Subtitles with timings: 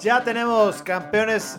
[0.00, 1.58] Ya tenemos campeones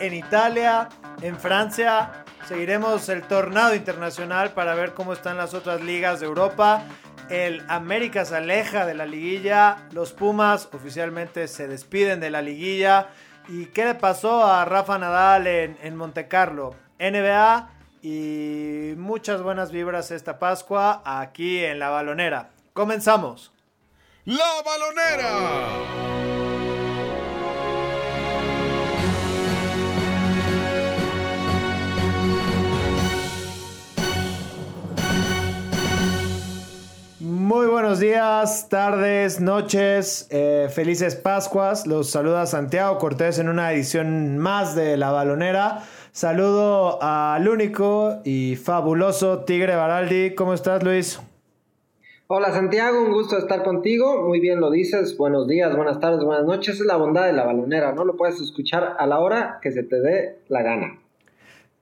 [0.00, 0.88] en Italia,
[1.20, 2.24] en Francia.
[2.48, 6.82] Seguiremos el tornado internacional para ver cómo están las otras ligas de Europa.
[7.28, 9.86] El América se aleja de la liguilla.
[9.92, 13.08] Los Pumas oficialmente se despiden de la liguilla.
[13.48, 16.74] ¿Y qué le pasó a Rafa Nadal en, en Monte Carlo?
[16.98, 17.68] NBA
[18.00, 22.48] y muchas buenas vibras esta Pascua aquí en La Balonera.
[22.72, 23.52] Comenzamos.
[24.24, 26.43] La Balonera.
[37.46, 41.86] Muy buenos días, tardes, noches, eh, felices Pascuas.
[41.86, 45.82] Los saluda Santiago Cortés en una edición más de La Balonera.
[46.10, 50.34] Saludo al único y fabuloso Tigre Baraldi.
[50.34, 51.20] ¿Cómo estás, Luis?
[52.28, 54.22] Hola Santiago, un gusto estar contigo.
[54.26, 55.14] Muy bien lo dices.
[55.18, 56.80] Buenos días, buenas tardes, buenas noches.
[56.80, 57.92] Es la bondad de la balonera.
[57.92, 60.98] No lo puedes escuchar a la hora que se te dé la gana.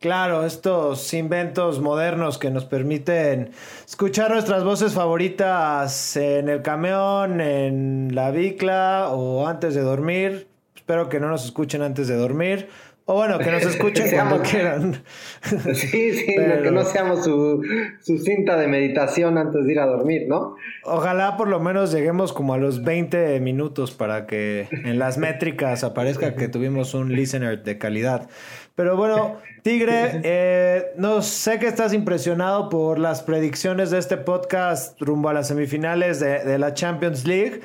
[0.02, 3.50] Claro, estos inventos modernos que nos permiten
[3.86, 10.48] escuchar nuestras voces favoritas en el camión, en la bicla o antes de dormir.
[10.74, 12.68] Espero que no nos escuchen antes de dormir.
[13.04, 15.02] O bueno, que nos escuchen cuando quieran.
[15.42, 17.62] Sí, sí, que no seamos su,
[18.00, 20.56] su, cinta de meditación antes de ir a dormir, ¿no?
[20.84, 25.82] Ojalá por lo menos lleguemos como a los 20 minutos para que en las métricas
[25.82, 28.28] aparezca que tuvimos un listener de calidad.
[28.74, 35.00] Pero bueno, Tigre, eh, no sé que estás impresionado por las predicciones de este podcast
[35.00, 37.60] rumbo a las semifinales de, de la Champions League.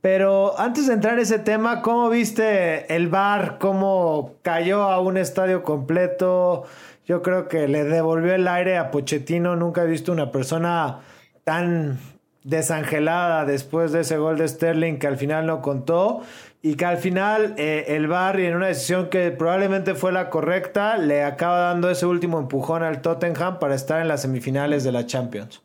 [0.00, 3.56] Pero antes de entrar en ese tema, ¿cómo viste el bar?
[3.58, 6.64] ¿Cómo cayó a un estadio completo?
[7.06, 9.56] Yo creo que le devolvió el aire a Pochettino.
[9.56, 11.00] Nunca he visto una persona
[11.44, 11.98] tan
[12.44, 16.20] desangelada después de ese gol de Sterling que al final no contó
[16.66, 20.96] y que al final eh, el Bar en una decisión que probablemente fue la correcta
[20.96, 25.04] le acaba dando ese último empujón al Tottenham para estar en las semifinales de la
[25.04, 25.62] Champions.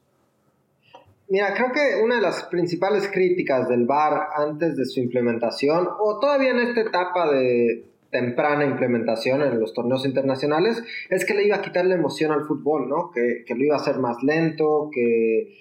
[1.30, 6.20] Mira, creo que una de las principales críticas del VAR antes de su implementación, o
[6.20, 11.56] todavía en esta etapa de temprana implementación en los torneos internacionales, es que le iba
[11.56, 13.12] a quitar la emoción al fútbol, ¿no?
[13.12, 15.56] Que, que lo iba a hacer más lento, que,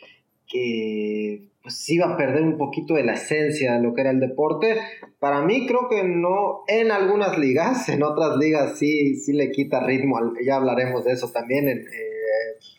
[0.49, 4.21] que pues iba a perder un poquito de la esencia de lo que era el
[4.21, 4.77] deporte.
[5.19, 9.85] Para mí creo que no, en algunas ligas, en otras ligas sí, sí le quita
[9.85, 11.69] ritmo, ya hablaremos de eso también.
[11.69, 12.09] Eh,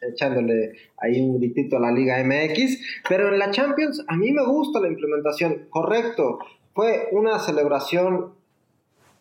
[0.01, 4.45] echándole ahí un gritito a la Liga MX, pero en la Champions a mí me
[4.45, 6.39] gusta la implementación, correcto,
[6.73, 8.33] fue una celebración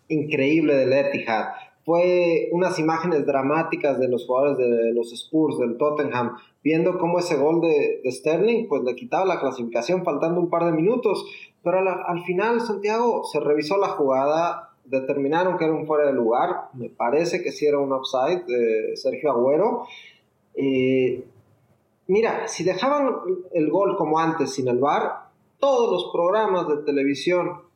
[0.08, 1.48] increíble del Etihad,
[1.88, 7.38] fue unas imágenes dramáticas de los jugadores de los Spurs, del Tottenham, viendo cómo ese
[7.38, 11.24] gol de, Sterling pues le quitaba la clasificación faltando un par de minutos,
[11.62, 16.68] pero al final Santiago se revisó la jugada, determinaron que era un fuera de lugar,
[16.74, 19.86] me parece que sí era un offside de Sergio Agüero,
[22.06, 23.14] mira, si dejaban
[23.54, 27.66] el gol como antes sin el VAR, todos los programas de televisión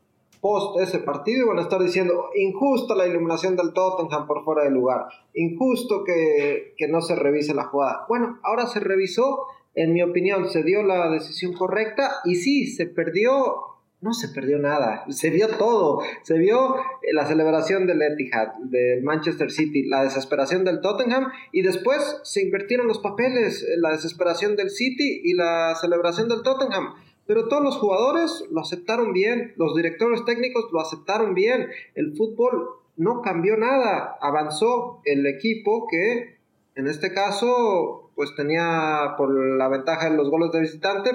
[0.42, 4.70] post ese partido iban a estar diciendo injusto la iluminación del Tottenham por fuera de
[4.70, 8.04] lugar, injusto que, que no se revise la jugada.
[8.08, 12.86] Bueno, ahora se revisó, en mi opinión se dio la decisión correcta y sí, se
[12.86, 13.68] perdió.
[14.00, 19.00] No se perdió nada, se vio todo, se vio eh, la celebración del Etihad, del
[19.04, 24.56] Manchester City, la desesperación del Tottenham y después se invirtieron los papeles, eh, la desesperación
[24.56, 26.94] del City y la celebración del Tottenham.
[27.26, 32.70] Pero todos los jugadores lo aceptaron bien, los directores técnicos lo aceptaron bien, el fútbol
[32.96, 36.36] no cambió nada, avanzó el equipo que
[36.74, 41.10] en este caso pues tenía por la ventaja de los goles de visitante,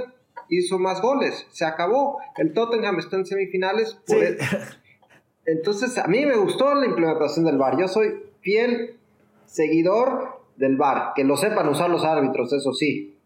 [0.50, 1.47] hizo más goles.
[1.51, 2.19] Se acabó.
[2.38, 4.00] El Tottenham está en semifinales.
[5.45, 7.78] Entonces, a mí me gustó la implementación del VAR.
[7.79, 8.97] Yo soy fiel
[9.45, 11.13] seguidor del VAR.
[11.16, 13.16] Que lo sepan usar los árbitros, eso sí.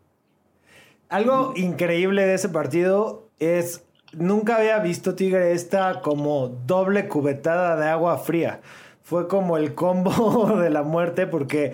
[1.11, 3.83] Algo increíble de ese partido es.
[4.13, 8.61] Nunca había visto Tigre esta como doble cubetada de agua fría.
[9.03, 11.73] Fue como el combo de la muerte porque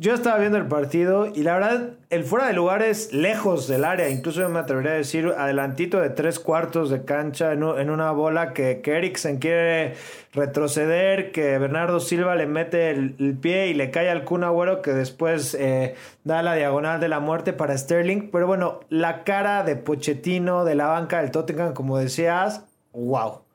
[0.00, 3.84] yo estaba viendo el partido y la verdad, el fuera de lugar es lejos del
[3.84, 4.08] área.
[4.08, 8.52] Incluso yo me atrevería a decir adelantito de tres cuartos de cancha en, una bola
[8.52, 9.94] que, que, Eriksen quiere
[10.32, 14.92] retroceder, que Bernardo Silva le mete el, pie y le cae al Kun Agüero que
[14.92, 18.30] después eh, da la diagonal de la muerte para Sterling.
[18.30, 23.47] Pero bueno, la cara de Pochettino de la banca del Tottenham, como decías, wow.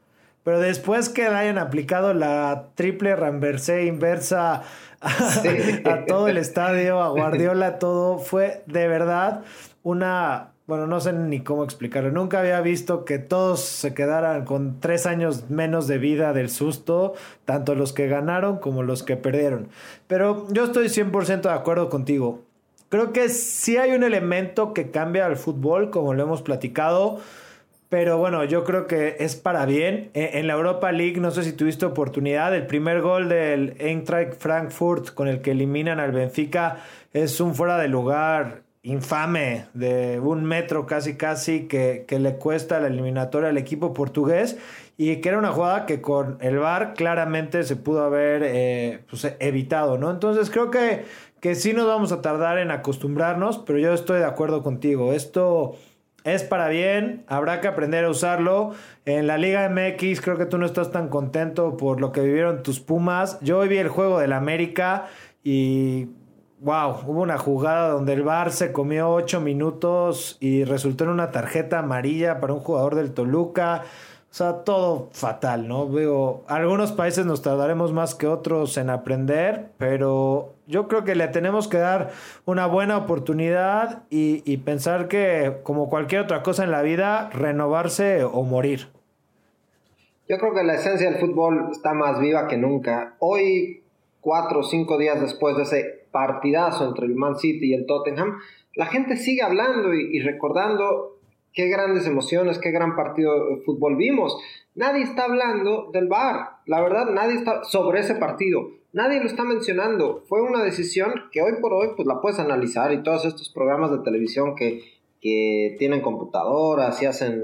[0.44, 4.63] Pero después que le hayan aplicado la triple ramversé inversa
[5.01, 9.44] a, todo el estadio, a Guardiola, todo, fue de verdad
[9.84, 12.10] una bueno, no sé ni cómo explicarlo.
[12.12, 17.16] Nunca había visto que todos se quedaran con tres años menos de vida del susto,
[17.44, 19.68] tanto los que ganaron como los que perdieron.
[20.07, 22.44] Pero yo estoy 100% de acuerdo contigo.
[22.88, 27.19] Creo que sí hay un elemento que cambia al fútbol, como lo hemos platicado.
[27.94, 30.10] Pero bueno, yo creo que es para bien.
[30.16, 34.34] E, en la Europa League, no sé si tuviste oportunidad, el primer gol del Eintracht
[34.40, 36.78] Frankfurt con el que eliminan al Benfica
[37.13, 42.88] es un fuera de lugar infame de un metro casi casi que, le cuesta la
[42.88, 44.57] eliminatoria al equipo portugués
[44.98, 49.36] y que era una jugada que con el VAR claramente se pudo haber eh, pues,
[49.38, 50.10] evitado, ¿no?
[50.10, 51.06] Entonces creo que,
[51.39, 55.13] que sí nos vamos a tardar en acostumbrarnos, pero yo estoy de acuerdo contigo.
[55.13, 55.75] Esto
[56.24, 58.72] es para bien, habrá que aprender a usarlo.
[59.06, 62.64] En la Liga MX creo que tú no estás tan contento por lo que vivieron
[62.64, 63.40] tus Pumas.
[63.42, 65.08] Yo hoy vi el juego del América
[65.44, 66.08] y
[66.62, 71.31] wow, hubo una jugada donde el VAR se comió ocho minutos y resultó en una
[71.31, 73.84] tarjeta amarilla para un jugador del Toluca.
[74.33, 75.88] O sea, todo fatal, ¿no?
[75.88, 81.27] Veo, algunos países nos tardaremos más que otros en aprender, pero yo creo que le
[81.27, 82.09] tenemos que dar
[82.45, 88.24] una buena oportunidad y, y pensar que, como cualquier otra cosa en la vida, renovarse
[88.24, 88.88] o morir.
[90.27, 93.13] Yo creo que la esencia del fútbol está más viva que nunca.
[93.19, 93.83] Hoy,
[94.19, 98.39] cuatro o cinco días después de ese partidazo entre el Man City y el Tottenham,
[98.74, 101.19] la gente sigue hablando y, recordando
[101.53, 104.38] qué grandes emociones, qué gran partido de fútbol vimos.
[104.75, 108.71] Nadie está hablando del VAR, la verdad, nadie está sobre ese partido.
[108.91, 110.23] Nadie lo está mencionando.
[110.27, 113.91] Fue una decisión que hoy por hoy pues la puedes analizar y todos estos programas
[113.91, 114.83] de televisión que,
[115.19, 117.41] que tienen computadoras y hacen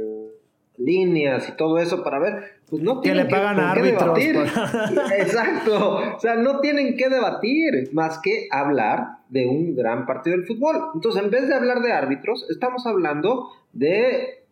[0.77, 4.35] líneas y todo eso para ver, pues no tienen que, le pagan a debatir.
[5.17, 10.45] Exacto, o sea, no tienen que debatir más que hablar de un gran partido del
[10.45, 10.91] fútbol.
[10.93, 14.43] Entonces, en vez de hablar de árbitros, estamos hablando de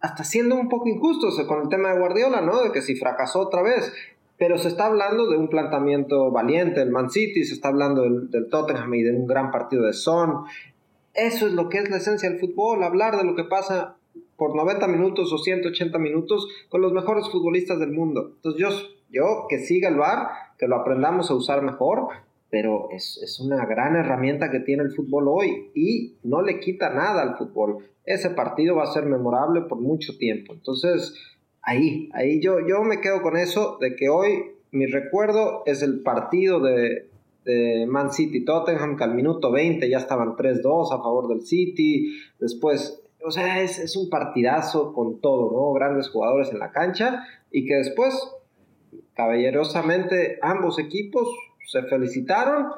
[0.00, 2.62] hasta siendo un poco injustos con el tema de Guardiola, ¿no?
[2.62, 3.90] De que si fracasó otra vez,
[4.36, 8.48] pero se está hablando de un planteamiento valiente del Man City, se está hablando del,
[8.50, 10.44] Tottenham y de un gran partido de Son.
[11.14, 13.96] Eso es lo que es la esencia del fútbol, hablar de lo que pasa
[14.36, 18.32] por 90 minutos o 180 minutos con los mejores futbolistas del mundo.
[18.36, 18.68] Entonces yo,
[19.10, 20.28] yo que siga el VAR,
[20.58, 22.08] que lo aprendamos a usar mejor,
[22.54, 26.88] pero es, es, una gran herramienta que tiene el fútbol hoy y no le quita
[26.90, 27.78] nada al fútbol.
[28.04, 30.52] Ese partido va a ser memorable por mucho tiempo.
[30.54, 31.14] Entonces,
[31.62, 36.04] ahí, ahí yo, yo me quedo con eso de que hoy mi recuerdo es el
[36.04, 37.08] partido de,
[37.44, 42.20] de Man City Tottenham, que al minuto 20 ya estaban 3-2 a favor del City.
[42.38, 45.72] Después o sea, es, un partidazo con todo, ¿no?
[45.72, 48.14] Grandes jugadores en la cancha y que después,
[49.14, 51.28] caballerosamente, ambos equipos
[51.66, 52.72] se felicitaron,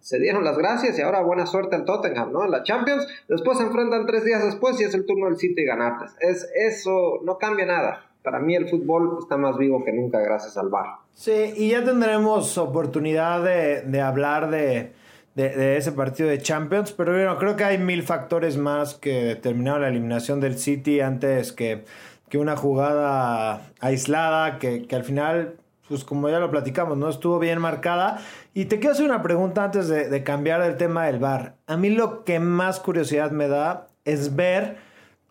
[0.00, 2.44] se dieron las gracias y ahora buena suerte al Tottenham, ¿no?
[2.44, 5.64] En la Champions, después se enfrentan tres días después y es el turno del City
[5.64, 6.12] ganarles.
[6.20, 8.06] Es, eso no cambia nada.
[8.22, 10.96] Para mí el fútbol está más vivo que nunca gracias al VAR.
[11.14, 14.92] Sí, y ya tendremos oportunidad de, hablar de
[15.34, 19.82] de, ese partido de Champions, pero bueno, creo que hay mil factores más que determinaron
[19.82, 21.84] la eliminación del City antes que,
[22.28, 25.54] que una jugada aislada, que, que, al final,
[25.92, 28.20] pues como ya lo platicamos, no estuvo bien marcada.
[28.54, 31.56] Y te quiero hacer una pregunta antes de, de cambiar el tema del VAR.
[31.66, 34.76] A mí lo que más curiosidad me da es ver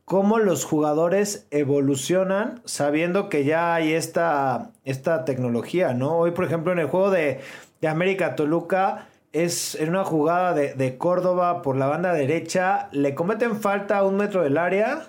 [0.05, 6.17] cómo los jugadores evolucionan sabiendo que ya hay esta, esta tecnología, ¿no?
[6.17, 7.39] Hoy, por ejemplo, en el juego de,
[7.79, 12.89] de América Toluca, es en una jugada de, Córdoba por la banda derecha.
[12.91, 15.07] Le cometen falta a un metro del área,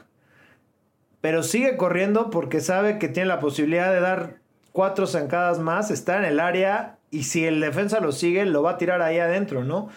[1.21, 4.37] pero sigue corriendo porque sabe que tiene la posibilidad de dar
[4.73, 8.73] cuatro zancadas más, está en el área y si el defensa lo sigue, lo va
[8.73, 9.89] a tirar ahí adentro, ¿no?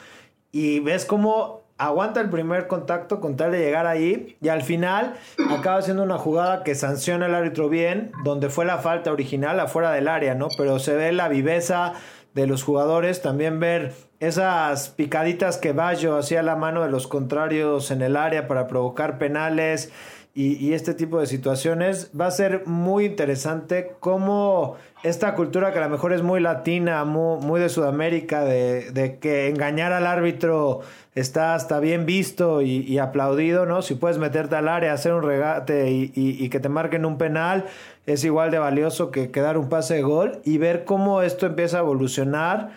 [0.52, 5.16] Y ves cómo aguanta el primer contacto con tal de llegar ahí y al final
[5.50, 9.92] acaba haciendo una jugada que sanciona el árbitro bien, donde fue la falta original afuera
[9.92, 10.48] del área, ¿no?
[10.58, 11.94] Pero se ve la viveza
[12.34, 17.92] de los jugadores, también ver esas picaditas que Bayo hacía la mano de los contrarios
[17.92, 19.92] en el área para provocar penales
[20.38, 25.84] y, este tipo de situaciones, va a ser muy interesante cómo esta cultura que a
[25.84, 30.82] lo mejor es muy latina, muy, de Sudamérica, de, que engañar al árbitro
[31.16, 33.82] está hasta bien visto y, aplaudido, ¿no?
[33.82, 37.68] Si puedes meterte al área, hacer un regate y, y que te marquen un penal,
[38.06, 41.46] es igual de valioso que, que dar un pase de gol y ver cómo esto
[41.46, 42.72] empieza a evolucionar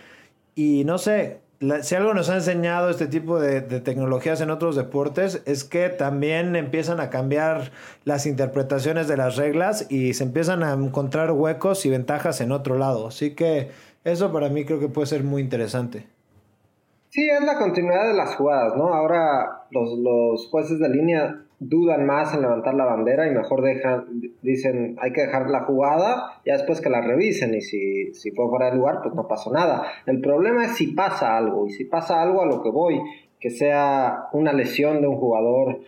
[0.55, 1.41] y no sé,
[1.83, 6.55] si algo nos ha enseñado este tipo de, tecnologías en otros deportes es que también
[6.55, 7.73] empiezan a cambiar
[8.05, 12.79] las interpretaciones de las reglas y se empiezan a encontrar huecos y ventajas en otro
[12.79, 13.09] lado.
[13.09, 13.71] Así que
[14.05, 16.07] eso para mí creo que puede ser muy interesante.
[17.11, 18.95] Sí, es la continuidad de las jugadas, ¿no?
[18.95, 24.07] Ahora los, jueces de línea dudan más en levantar la bandera y mejor dejan,
[24.43, 28.49] dicen, hay que dejar la jugada, ya después que la revisen y si, si fue
[28.49, 29.85] fuera de lugar, pues no pasó nada.
[30.07, 33.01] El problema es si pasa algo, y si pasa algo a lo que voy,
[33.41, 35.81] que sea una lesión de un jugador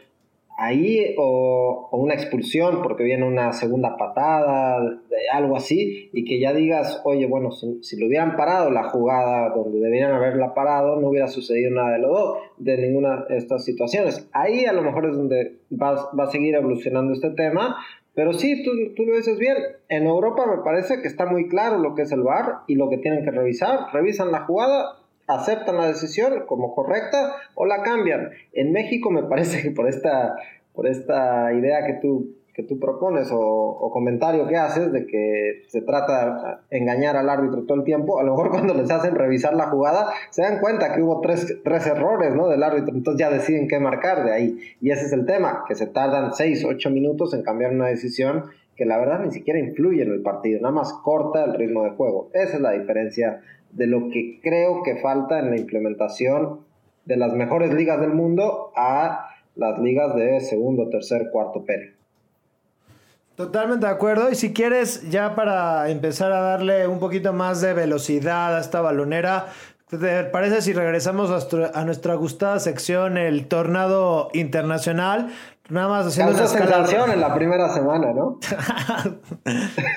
[0.60, 5.00] ahí o, una expulsión porque viene una segunda patada,
[5.32, 9.54] algo así, y que ya digas, oye, bueno, si, si, lo hubieran parado la jugada
[9.54, 13.64] donde deberían haberla parado, no hubiera sucedido nada de lo dos, de ninguna de estas
[13.64, 14.28] situaciones.
[14.32, 17.78] Ahí a lo mejor es donde va, va a seguir evolucionando este tema,
[18.14, 19.56] pero sí, tú, tú, lo dices bien.
[19.88, 22.90] En Europa me parece que está muy claro lo que es el VAR y lo
[22.90, 23.86] que tienen que revisar.
[23.92, 24.96] Revisan la jugada,
[25.34, 28.30] aceptan la decisión como correcta o la cambian.
[28.52, 30.36] En México me parece que por esta,
[30.74, 35.82] por esta idea que tú, que tú propones o, comentario que haces de que se
[35.82, 39.54] trata de engañar al árbitro todo el tiempo, a lo mejor cuando les hacen revisar
[39.54, 42.48] la jugada se dan cuenta que hubo tres, tres errores ¿no?
[42.48, 44.58] del árbitro, entonces ya deciden qué marcar de ahí.
[44.80, 48.44] Y ese es el tema, que se tardan 6, 8 minutos en cambiar una decisión
[48.76, 51.90] que la verdad ni siquiera influye en el partido, nada más corta el ritmo de
[51.90, 52.30] juego.
[52.32, 56.60] Esa es la diferencia de lo que creo que falta en la implementación
[57.04, 61.92] de las mejores ligas del mundo a las ligas de segundo, tercer, cuarto pelo.
[63.36, 64.30] Totalmente de acuerdo.
[64.30, 68.80] Y si quieres, ya para empezar a darle un poquito más de velocidad a esta
[68.80, 69.46] balonera,
[69.88, 75.30] ¿te parece si regresamos a nuestra gustada sección, el tornado internacional?
[75.70, 78.40] Nada más haciendo una sensación en la primera semana, ¿no?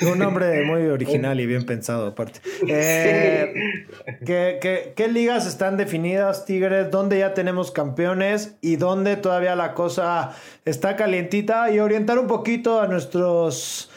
[0.11, 2.41] Un nombre muy original y bien pensado, aparte.
[2.67, 3.85] Eh,
[4.23, 6.91] ¿qué, ligas están definidas, Tigres?
[6.91, 8.55] ¿Dónde ya tenemos campeones?
[8.61, 11.71] ¿Y dónde todavía la cosa está calientita?
[11.71, 13.89] Y orientar un poquito a nuestros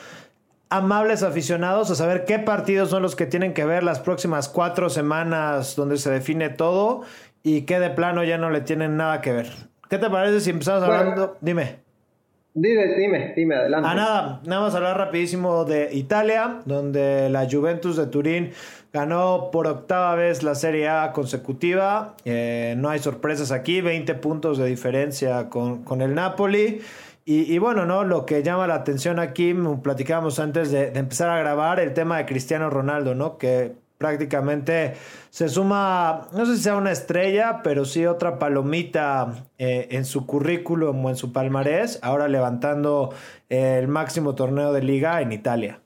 [0.71, 4.89] amables aficionados a saber qué partidos son los que tienen que ver las próximas cuatro
[4.89, 7.03] semanas donde se define todo
[7.43, 9.47] y qué de plano ya no le tienen nada que ver.
[9.89, 11.37] ¿Qué te parece si empezamos hablando?
[11.41, 11.87] Dime.
[12.59, 13.87] Dime, dime, dime, adelante.
[13.91, 18.53] Ah, nada, nada más hablar rapidísimo de Italia, donde la Juventus de Turín
[18.95, 22.15] ganó por octava vez la Serie A consecutiva.
[22.25, 26.81] Eh, no hay sorpresas aquí, 20 puntos de diferencia con, con el Napoli.
[27.29, 28.05] Y, bueno, ¿no?
[28.05, 29.53] Lo que llama la atención aquí,
[29.83, 33.37] platicábamos antes de, de empezar a grabar, el tema de Cristiano Ronaldo, ¿no?
[33.37, 34.95] Que prácticamente
[35.31, 40.27] se suma, no sé si sea una estrella, pero sí otra palomita eh, en su
[40.27, 43.11] currículum o en su palmarés, ahora levantando
[43.49, 45.81] eh, el máximo torneo de liga en Italia.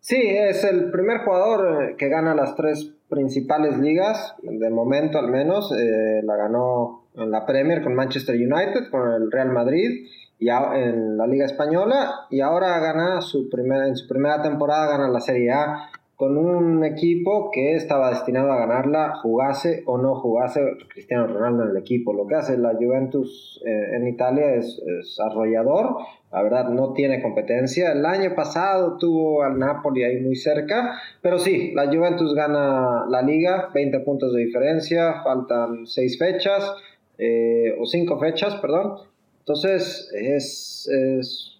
[0.00, 5.28] Sí, es el primer jugador eh, que gana las tres principales ligas, de momento al
[5.30, 11.16] menos, la ganó en la Premier con Manchester United, con el Real Madrid y en
[11.16, 15.50] la Liga Española y ahora gana su primera, en su primera temporada gana la Serie
[15.52, 21.64] A con un equipo que estaba destinado a ganarla, jugase o no jugase Cristiano Ronaldo
[21.64, 22.14] en el equipo.
[22.14, 24.82] Lo que hace la Juventus eh, en Italia es,
[25.18, 25.98] arrollador,
[26.32, 27.92] la verdad no tiene competencia.
[27.92, 33.20] El año pasado tuvo al Napoli ahí muy cerca, pero sí, la Juventus gana la
[33.20, 36.72] liga, 20 puntos de diferencia, faltan 6 fechas,
[37.18, 39.00] eh, o 5 fechas, perdón.
[39.40, 41.56] Entonces, es, es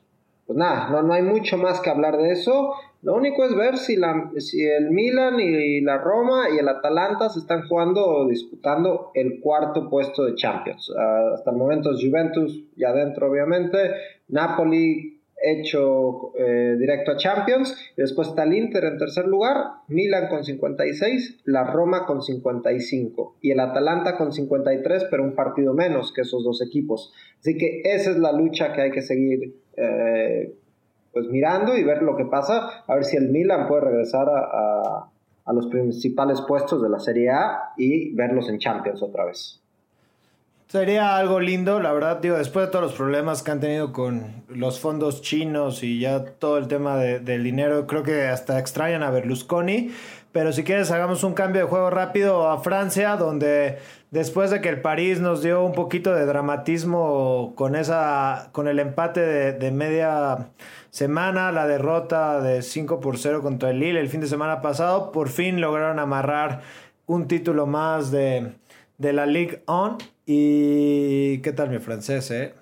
[0.46, 2.72] pues nada, no, no hay mucho más que hablar de eso.
[3.06, 7.28] Lo único es ver si, la, si el Milan y la Roma y el Atalanta
[7.28, 10.92] se están jugando o disputando el cuarto puesto de Champions.
[10.98, 13.78] Ah, hasta el momento es Juventus ya dentro, obviamente.
[14.26, 17.76] Napoli hecho eh, directo a Champions.
[17.96, 23.36] Y después está el Inter en tercer lugar, Milan con 56, la Roma con 55
[23.40, 27.12] y el Atalanta con 53, pero un partido menos que esos dos equipos.
[27.38, 29.54] Así que esa es la lucha que hay que seguir.
[29.76, 30.56] Eh,
[31.16, 35.08] pues mirando y ver lo que pasa, a ver si el Milan puede regresar a,
[35.50, 39.58] los principales puestos de la Serie A y verlos en Champions otra vez.
[40.66, 44.44] Sería algo lindo, la verdad, digo, después de todos los problemas que han tenido con
[44.48, 49.10] los fondos chinos y ya todo el tema del dinero, creo que hasta extrañan a
[49.10, 49.92] Berlusconi.
[50.36, 53.78] Pero si quieres, hagamos un cambio de juego rápido a Francia, donde
[54.10, 58.78] después de que el París nos dio un poquito de dramatismo con esa, con el
[58.78, 60.50] empate de, de media
[60.90, 65.10] semana, la derrota de 5 por 0 contra el Lille el fin de semana pasado,
[65.10, 66.60] por fin lograron amarrar
[67.06, 68.52] un título más de,
[68.98, 69.96] la Ligue 1.
[70.26, 72.52] ¿Y qué tal mi francés, eh?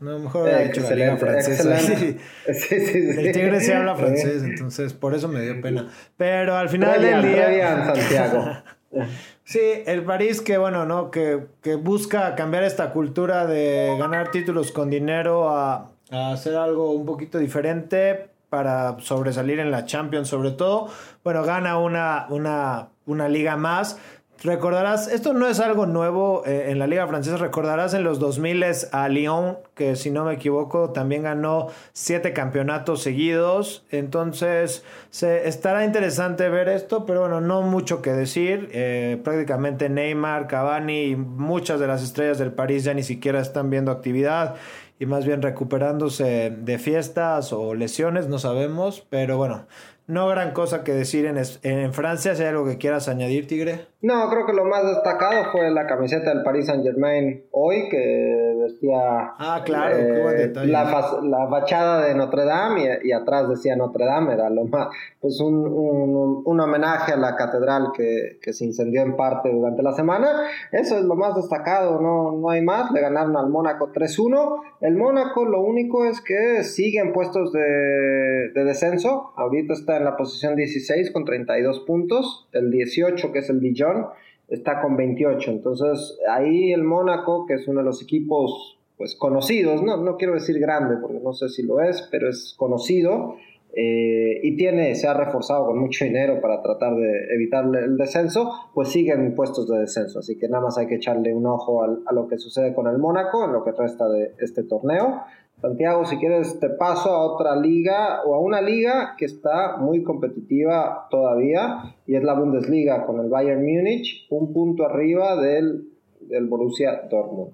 [0.00, 1.78] No, mejor he dicho la liga francesa.
[1.80, 2.18] Sí.
[2.52, 5.88] Sí, sí, el Tigre sí habla francés, entonces por eso me dio pena.
[6.16, 7.84] Pero al final del día.
[7.94, 8.44] Santiago.
[9.44, 11.10] sí, el París que bueno, ¿no?
[11.10, 16.92] Que, que busca cambiar esta cultura de ganar títulos con dinero a, a hacer algo
[16.92, 20.88] un poquito diferente para sobresalir en la Champions sobre todo.
[21.22, 23.98] Bueno, gana una, una, una liga más.
[24.42, 28.64] Recordarás, esto no es algo nuevo eh, en la Liga Francesa, recordarás en los 2000
[28.90, 35.84] a Lyon, que si no me equivoco también ganó siete campeonatos seguidos, entonces se, estará
[35.84, 41.78] interesante ver esto, pero bueno, no mucho que decir, eh, prácticamente Neymar, Cavani y muchas
[41.78, 44.54] de las estrellas del París ya ni siquiera están viendo actividad
[44.98, 49.66] y más bien recuperándose de fiestas o lesiones, no sabemos, pero bueno,
[50.10, 53.86] no gran cosa que decir en, en Francia, si hay algo que quieras añadir, Tigre.
[54.02, 58.49] No, creo que lo más destacado fue la camiseta del Paris Saint Germain hoy, que
[58.60, 58.98] vestía
[59.38, 59.96] ah, claro,
[60.30, 60.84] eh, la,
[61.22, 64.88] la, fachada de Notre Dame y, atrás decía Notre Dame, era lo más,
[65.20, 69.82] pues un, un, un homenaje a la catedral que, que, se incendió en parte durante
[69.82, 70.28] la semana.
[70.72, 72.90] Eso es lo más destacado, no, no hay más.
[72.92, 74.60] Le ganaron al Mónaco 3-1.
[74.80, 79.32] El Mónaco lo único es que sigue en puestos de, de descenso.
[79.36, 82.48] Ahorita está en la posición 16 con 32 puntos.
[82.52, 84.06] El 18, que es el Dijon
[84.50, 85.50] está con 28.
[85.50, 90.34] Entonces, ahí el Mónaco, que es uno de los equipos pues conocidos, no, no quiero
[90.34, 93.36] decir grande, porque no sé si lo es, pero es conocido.
[93.72, 98.50] Eh, y tiene, se ha reforzado con mucho dinero para tratar de evitar el descenso,
[98.74, 100.18] pues siguen en puestos de descenso.
[100.18, 102.98] Así que nada más hay que echarle un ojo a lo que sucede con el
[102.98, 105.22] Mónaco en lo que resta de este torneo.
[105.60, 110.02] Santiago, si quieres, te paso a otra liga o a una liga que está muy
[110.02, 115.88] competitiva todavía y es la Bundesliga con el Bayern Múnich, un punto arriba del,
[116.20, 117.52] del Borussia Dortmund.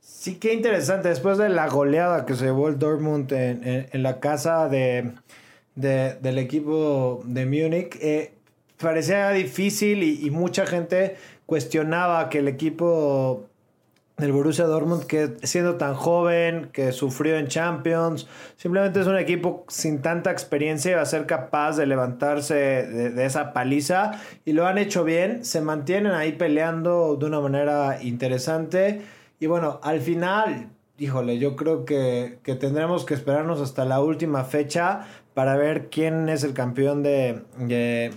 [0.00, 1.08] Sí, qué interesante.
[1.08, 5.12] Después de la goleada que se llevó el Dortmund en, en, la casa de,
[5.76, 8.32] de, del equipo de Múnich, eh,
[8.80, 11.14] parecía difícil y, y mucha gente
[11.46, 13.49] cuestionaba que el equipo
[14.26, 19.64] el Borussia Dortmund que siendo tan joven, que sufrió en Champions, simplemente es un equipo
[19.68, 24.20] sin tanta experiencia y va a ser capaz de levantarse de, esa paliza.
[24.44, 29.02] Y lo han hecho bien, se mantienen ahí peleando de una manera interesante.
[29.38, 34.44] Y bueno, al final, híjole, yo creo que, que tendremos que esperarnos hasta la última
[34.44, 38.12] fecha para ver quién es el campeón de, de,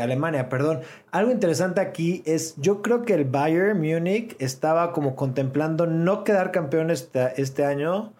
[0.00, 0.48] Alemania.
[0.48, 0.80] Perdón.
[1.10, 6.50] Algo interesante aquí es, yo creo que el Bayern Múnich estaba como contemplando no quedar
[6.50, 8.12] campeón este, este año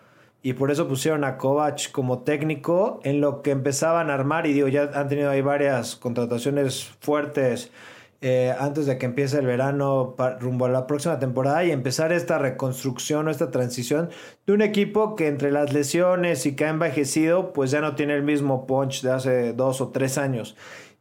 [0.43, 4.53] y por eso pusieron a Kovac como técnico en lo que empezaban a armar y
[4.53, 7.71] digo, ya han tenido ahí varias contrataciones fuertes
[8.21, 12.37] eh, antes de que empiece el verano rumbo a la próxima temporada y empezar esta
[12.37, 14.11] reconstrucción o esta transición
[14.45, 18.15] de un equipo que entre las lesiones y que ha envejecido pues ya no tiene
[18.17, 20.57] el mismo punch de hace dos o tres años.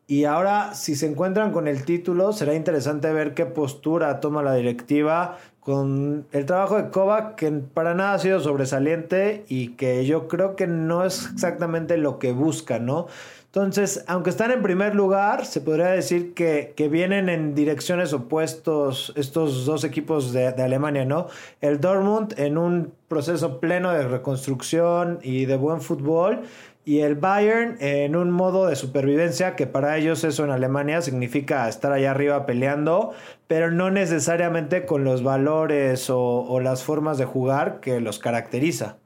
[0.09, 4.55] Y ahora si se encuentran con el título será interesante ver qué postura toma la
[4.55, 10.29] directiva con el trabajo de Kovac que para nada ha sido sobresaliente y que yo
[10.29, 13.07] creo que no es exactamente lo que busca, ¿no?
[13.47, 19.65] Entonces, aunque están en primer lugar, se podría decir que, vienen en direcciones opuestos estos
[19.65, 21.27] dos equipos de, Alemania, ¿no?
[21.59, 26.43] El Dortmund en un proceso pleno de reconstrucción y de buen fútbol,
[26.87, 31.67] y el Bayern en un modo de supervivencia que para ellos eso en Alemania significa
[31.67, 33.11] estar allá arriba peleando,
[33.47, 38.97] pero no necesariamente con los valores o las formas de jugar que los caracteriza.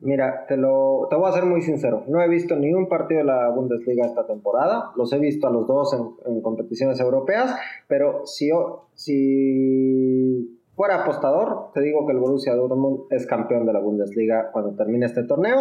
[0.00, 2.04] Mira, te lo te voy a ser muy sincero.
[2.06, 4.92] No he visto ni un partido de la Bundesliga esta temporada.
[4.94, 7.56] Los he visto a los dos en, competiciones europeas.
[7.88, 8.50] Pero si,
[8.94, 14.76] si fuera apostador, te digo que el Borussia Dortmund es campeón de la Bundesliga cuando
[14.76, 15.56] termine este torneo.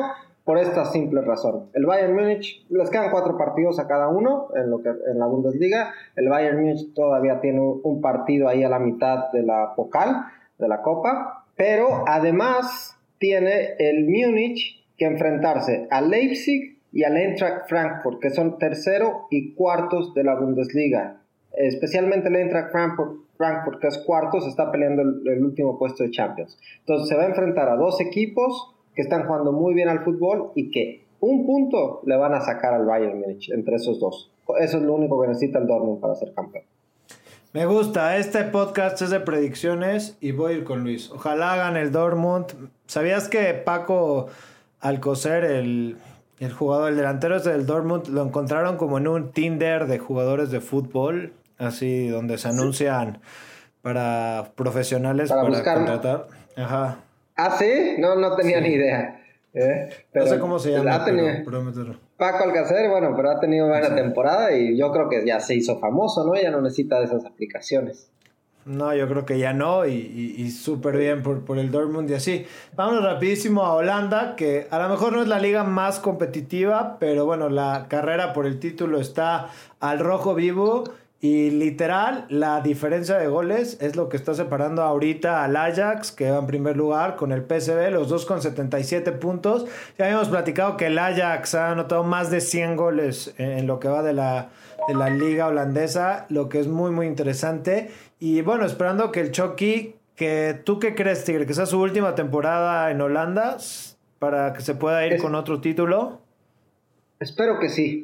[0.45, 1.71] Por esta simple razón.
[1.73, 5.25] El Bayern Múnich, les quedan cuatro partidos a cada uno en, lo que, en la
[5.25, 5.91] Bundesliga.
[6.15, 10.25] El Bayern Múnich todavía tiene un partido ahí a la mitad de la Pokal,
[10.59, 11.45] de la Copa.
[11.55, 18.59] Pero además tiene el Múnich que enfrentarse a Leipzig y al Eintracht Frankfurt, que son
[18.59, 21.21] tercero y cuartos de la Bundesliga.
[21.53, 26.59] Especialmente el Eintracht Frankfurt, Frankfurt que es cuartos, está peleando el, último puesto de Champions.
[26.81, 30.51] Entonces se va a enfrentar a dos equipos que están jugando muy bien al fútbol
[30.55, 34.31] y que un punto le van a sacar al Bayern Múnich entre esos dos.
[34.59, 36.63] Eso es lo único que necesita el Dortmund para ser campeón.
[37.53, 41.09] Me gusta, este podcast es de predicciones y voy a ir con Luis.
[41.09, 42.47] Ojalá hagan el Dortmund.
[42.85, 44.27] ¿Sabías que Paco
[44.81, 45.97] Alcocer, el,
[46.39, 50.59] el jugador, el delantero del Dortmund, lo encontraron como en un Tinder de jugadores de
[50.59, 51.33] fútbol?
[51.57, 53.19] Así, donde se anuncian
[53.81, 56.27] para profesionales para, contratar.
[56.57, 57.04] Ajá.
[57.35, 57.95] ¿Ah, sí?
[57.97, 59.21] No, no tenía ni idea.
[59.55, 59.89] ¿eh?
[60.13, 61.05] no sé cómo se llama,
[62.17, 65.79] Paco Alcácer, bueno, pero ha tenido buena temporada y yo creo que ya se hizo
[65.79, 66.35] famoso, ¿no?
[66.35, 68.09] Ya no necesita de esas aplicaciones.
[68.65, 72.45] No, yo creo que ya no, y, súper bien por, por, el Dortmund y así.
[72.75, 77.25] Vamos rapidísimo a Holanda, que a lo mejor no es la liga más competitiva, pero
[77.25, 80.85] bueno, la carrera por el título está al rojo vivo
[81.25, 86.29] Y literal, la diferencia de goles es lo que está separando ahorita al Ajax, que
[86.29, 89.65] va en primer lugar, con el PSV, los dos con 77 puntos.
[89.97, 93.87] Ya habíamos platicado que el Ajax ha anotado más de 100 goles en lo que
[93.87, 94.49] va de la,
[94.87, 97.89] de la liga holandesa, lo que es muy, muy interesante.
[98.19, 102.13] Y bueno, esperando que el Chucky, que tú qué crees, Tigre, que sea su última
[102.13, 103.57] temporada en Holanda,
[104.19, 106.21] para que se pueda ir con otro título.
[107.19, 108.03] Espero que sí.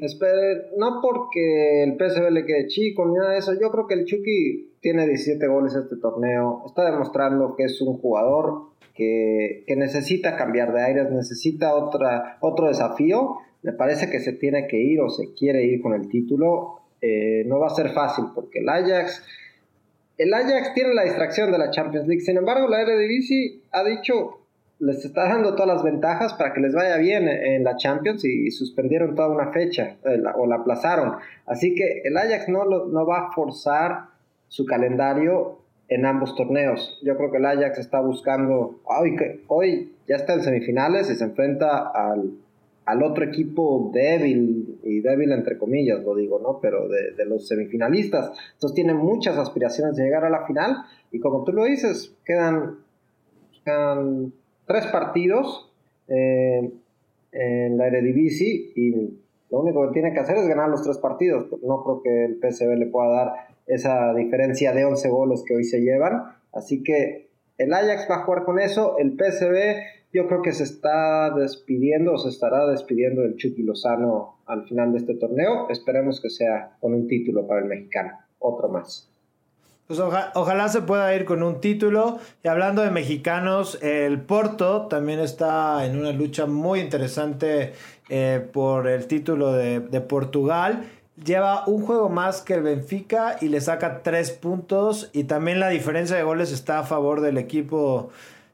[0.77, 3.53] no porque el PSV le quede chico ni nada de eso.
[3.59, 6.63] Yo creo que el Chucky tiene 17 goles este torneo.
[6.65, 13.37] Está demostrando que es un jugador que, necesita cambiar de aires, necesita otra, otro desafío.
[13.63, 16.79] Me parece que se tiene que ir o se quiere ir con el título.
[17.01, 19.23] Eh, no va a ser fácil porque el Ajax.
[20.17, 22.21] El Ajax tiene la distracción de la Champions League.
[22.21, 24.40] Sin embargo, la Eredivisie ha dicho
[24.81, 28.49] les está dando todas las ventajas para que les vaya bien en la Champions y,
[28.49, 31.17] suspendieron toda una fecha eh, o la aplazaron.
[31.45, 34.07] Así que el Ajax no, no va a forzar
[34.47, 36.99] su calendario en ambos torneos.
[37.03, 39.15] Yo creo que el Ajax está buscando, hoy,
[39.47, 42.31] hoy ya está en semifinales y se enfrenta al,
[42.85, 46.59] al otro equipo débil, y débil entre comillas lo digo, ¿no?
[46.59, 48.31] Pero de, de, los semifinalistas.
[48.53, 50.77] Entonces tiene muchas aspiraciones de llegar a la final
[51.11, 52.77] y como tú lo dices, quedan,
[53.63, 54.33] quedan
[54.71, 55.69] tres partidos
[56.07, 56.71] eh,
[57.33, 61.47] en la Eredivisie y lo único que tiene que hacer es ganar los tres partidos.
[61.61, 63.33] No creo que el PSV le pueda dar
[63.67, 66.23] esa diferencia de 11 goles que hoy se llevan.
[66.53, 68.97] Así que el Ajax va a jugar con eso.
[68.97, 74.37] El PSV yo creo que se está despidiendo o se estará despidiendo del Chucky Lozano
[74.45, 75.69] al final de este torneo.
[75.69, 78.19] Esperemos que sea con un título para el mexicano.
[78.39, 79.10] Otro más.
[79.87, 82.19] Pues ojalá se pueda ir con un título.
[82.43, 87.73] Y hablando de mexicanos, el Porto también está en una lucha muy interesante
[88.09, 90.85] eh, por el título de, Portugal.
[91.21, 95.09] Lleva un juego más que el Benfica y le saca tres puntos.
[95.11, 98.11] Y también la diferencia de goles está a favor del equipo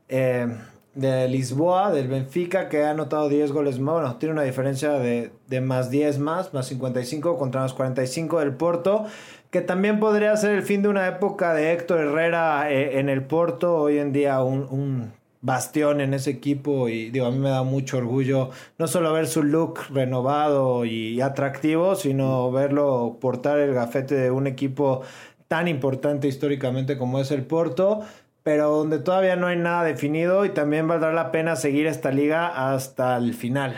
[0.10, 0.48] eh,
[0.96, 3.94] de Lisboa, del Benfica, que ha anotado 10 goles más.
[3.94, 8.54] Bueno, tiene una diferencia de, de más 10 más, más 55 contra los 45 del
[8.54, 9.06] Porto
[9.52, 13.24] que también podría ser el fin de una época de Héctor Herrera eh, en el
[13.24, 17.64] Porto, hoy en día un, bastión en ese equipo y digo, a mí me da
[17.64, 24.16] mucho orgullo no solo ver su look renovado y atractivo, sino verlo portar el gafete
[24.16, 25.04] de un equipo
[25.48, 28.02] tan importante históricamente como es el Porto,
[28.44, 32.74] pero donde todavía no hay nada definido y también valdrá la pena seguir esta liga
[32.74, 33.76] hasta el final.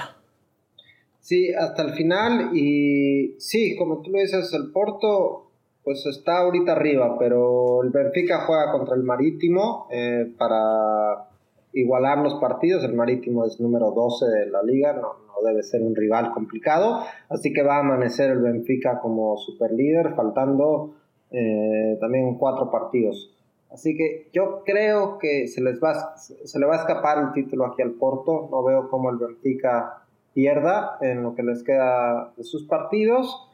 [1.19, 5.48] Sí, hasta el final y sí, como tú lo dices, el Porto
[5.83, 11.29] pues está ahorita arriba, pero el Benfica juega contra el Marítimo eh, para
[11.73, 12.83] igualar los partidos.
[12.83, 15.15] El Marítimo es número 12 de la liga, no,
[15.45, 17.03] debe ser un rival complicado.
[17.29, 20.95] Así que va a amanecer el Benfica como superlíder, faltando
[21.31, 23.33] eh, también cuatro partidos.
[23.71, 27.65] Así que yo creo que se, les va, se le va a escapar el título
[27.65, 28.49] aquí al Porto.
[28.51, 33.48] No veo cómo el Benfica pierda en lo que les queda de sus partidos.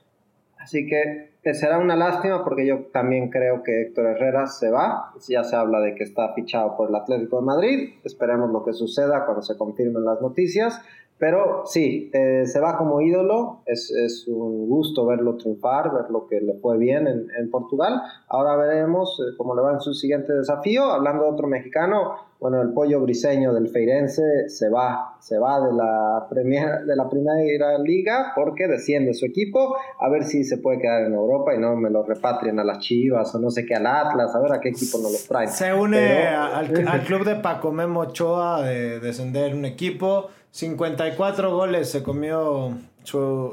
[0.65, 5.13] Así que será una lástima porque yo también creo que Héctor Herrera se va.
[5.30, 7.89] Ya se habla de que está fichado por el Atlético de Madrid.
[8.04, 10.82] Esperemos lo que suceda cuando se confirmen las noticias.
[11.17, 16.28] Pero sí, eh, se va como ídolo, es, es, un gusto verlo triunfar, ver lo
[16.28, 18.01] que le fue bien en, en Portugal.
[18.28, 20.84] Ahora veremos eh, cómo le va en su siguiente desafío.
[20.91, 25.71] Hablando de otro mexicano, bueno, el pollo briseño del Feirense se va, se va de
[25.73, 30.80] la, premier, de la primera liga porque desciende su equipo, a ver si se puede
[30.80, 33.75] quedar en Europa y no me lo repatrien a las Chivas o no sé qué,
[33.75, 35.47] al Atlas, a ver a qué equipo nos lo traen.
[35.47, 41.89] Se une al, al, club de Paco Memo Ochoa de descender un equipo 54 goles
[41.89, 42.78] se comió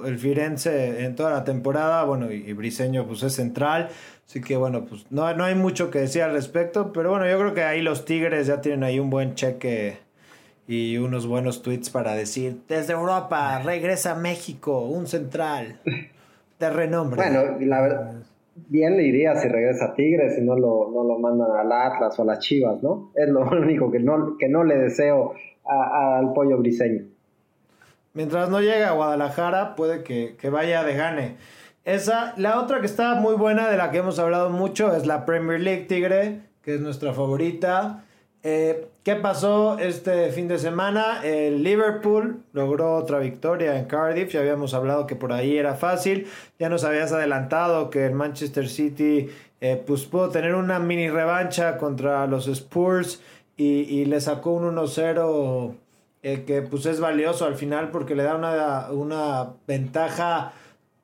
[0.05, 2.05] el Firenze en toda la temporada.
[2.05, 3.88] Bueno, y, Briseño pues es central.
[4.25, 6.93] Así que bueno, pues no, no hay mucho que decir al respecto.
[6.93, 9.97] Pero bueno, yo creo que ahí los Tigres ya tienen ahí un buen cheque
[10.69, 15.81] y unos buenos tweets para decir, desde Europa, regresa a México, un central
[16.61, 17.21] de renombre.
[17.21, 18.12] Bueno, la verdad,
[18.55, 22.17] bien le iría si regresa a Tigres y no lo, no lo mandan al Atlas
[22.17, 23.11] o a las Chivas, ¿no?
[23.17, 27.05] Es lo único que no, que no le deseo al pollo briseño.
[28.14, 31.37] Mientras no llegue a Guadalajara, puede que, vaya de gane.
[31.85, 35.25] Esa, la otra que está muy buena, de la que hemos hablado mucho, es la
[35.25, 38.05] Premier League Tigre, que es nuestra favorita.
[38.42, 41.25] Eh, ¿Qué pasó este fin de semana?
[41.25, 44.31] El Liverpool logró otra victoria en Cardiff.
[44.33, 46.27] Ya habíamos hablado que por ahí era fácil.
[46.59, 49.29] Ya nos habías adelantado que el Manchester City
[49.61, 53.20] eh, pues pudo tener una mini revancha contra los Spurs
[53.57, 55.75] y, le sacó un 1-0
[56.23, 60.53] eh, que pues es valioso al final porque le da una, una ventaja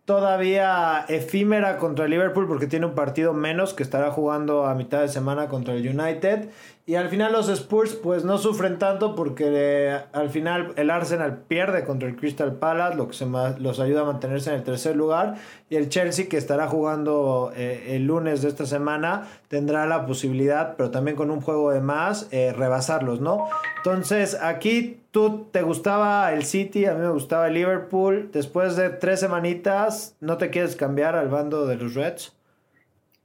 [0.04, 5.02] todavía efímera contra el Liverpool porque tiene un partido menos que estará jugando a mitad
[5.02, 6.48] de semana contra el United.
[6.88, 11.36] Y al final los Spurs pues no sufren tanto porque eh, al final el Arsenal
[11.46, 13.16] pierde contra el Crystal Palace, lo que
[13.60, 15.34] los ayuda a mantenerse en el tercer lugar.
[15.68, 20.76] Y el Chelsea que estará jugando eh, el lunes de esta semana tendrá la posibilidad,
[20.78, 23.50] pero también con un juego de más, eh, rebasarlos, ¿no?
[23.76, 28.30] Entonces aquí tú te gustaba el City, a mí me gustaba el Liverpool.
[28.32, 32.37] Después de tres semanitas, ¿no te quieres cambiar al bando de los Reds?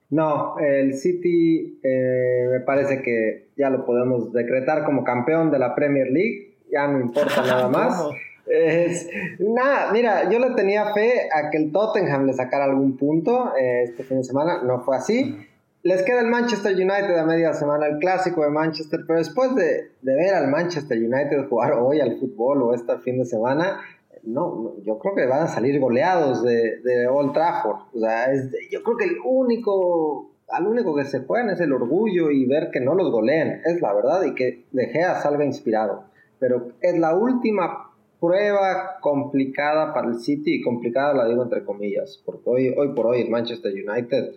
[0.09, 5.73] No, el City eh, me parece que ya lo podemos decretar como campeón de la
[5.73, 8.03] Premier League, ya no importa nada más.
[8.45, 13.55] Es, nada, mira, yo le tenía fe a que el Tottenham le sacara algún punto
[13.57, 15.37] eh, este fin de semana, no fue así.
[15.81, 19.91] Les queda el Manchester United a media semana, el clásico de Manchester, pero después de,
[20.01, 23.81] de ver al Manchester United jugar hoy al fútbol o este fin de semana,
[24.23, 27.77] no, yo creo que van a salir goleados de, de Old Trafford.
[27.93, 28.27] O sea,
[28.71, 32.69] yo creo que el único, al único que se juegan es el orgullo y ver
[32.71, 36.05] que no los goleen, es la verdad, y que De Gea salga inspirado.
[36.39, 42.21] Pero es la última prueba complicada para el City, y complicada la digo entre comillas,
[42.25, 44.31] porque hoy, hoy por hoy el Manchester United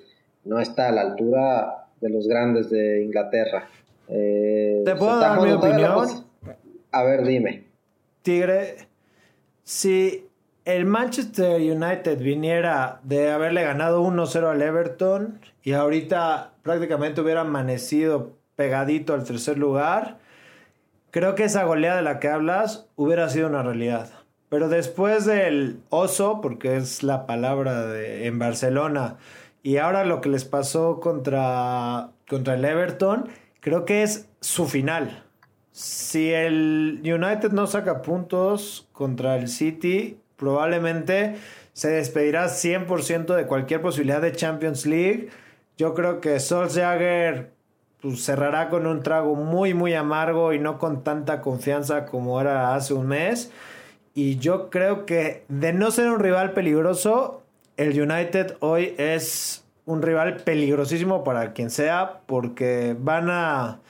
[0.45, 3.69] no está a la altura de los grandes de Inglaterra.
[4.09, 6.07] Eh, ¿Te puedo dar mi opinión?
[6.91, 7.65] A ver, dime.
[8.23, 8.77] Tigre,
[9.67, 10.29] si
[10.65, 18.37] el Manchester United viniera de haberle ganado 1-0 al Everton y ahorita prácticamente hubiera amanecido
[18.55, 20.19] pegadito al tercer lugar,
[21.11, 24.09] creo que esa goleada de la que hablas hubiera sido una realidad.
[24.51, 29.17] Pero después del oso, porque es la palabra de, en Barcelona,
[29.65, 35.26] y ahora lo que les pasó contra, contra el Everton, creo que es su final
[35.77, 41.37] si el United no saca puntos contra el City, probablemente
[41.75, 45.29] se despedirá 100% de cualquier posibilidad de Champions League.
[45.77, 47.51] Yo creo que Solskjaer
[48.01, 52.75] pues, cerrará con un trago muy, muy amargo y no con tanta confianza como era
[52.75, 53.53] hace un mes.
[54.15, 57.43] Y yo creo que de no ser un rival peligroso,
[57.77, 63.81] el United hoy es un rival peligrosísimo para quien sea, porque van a,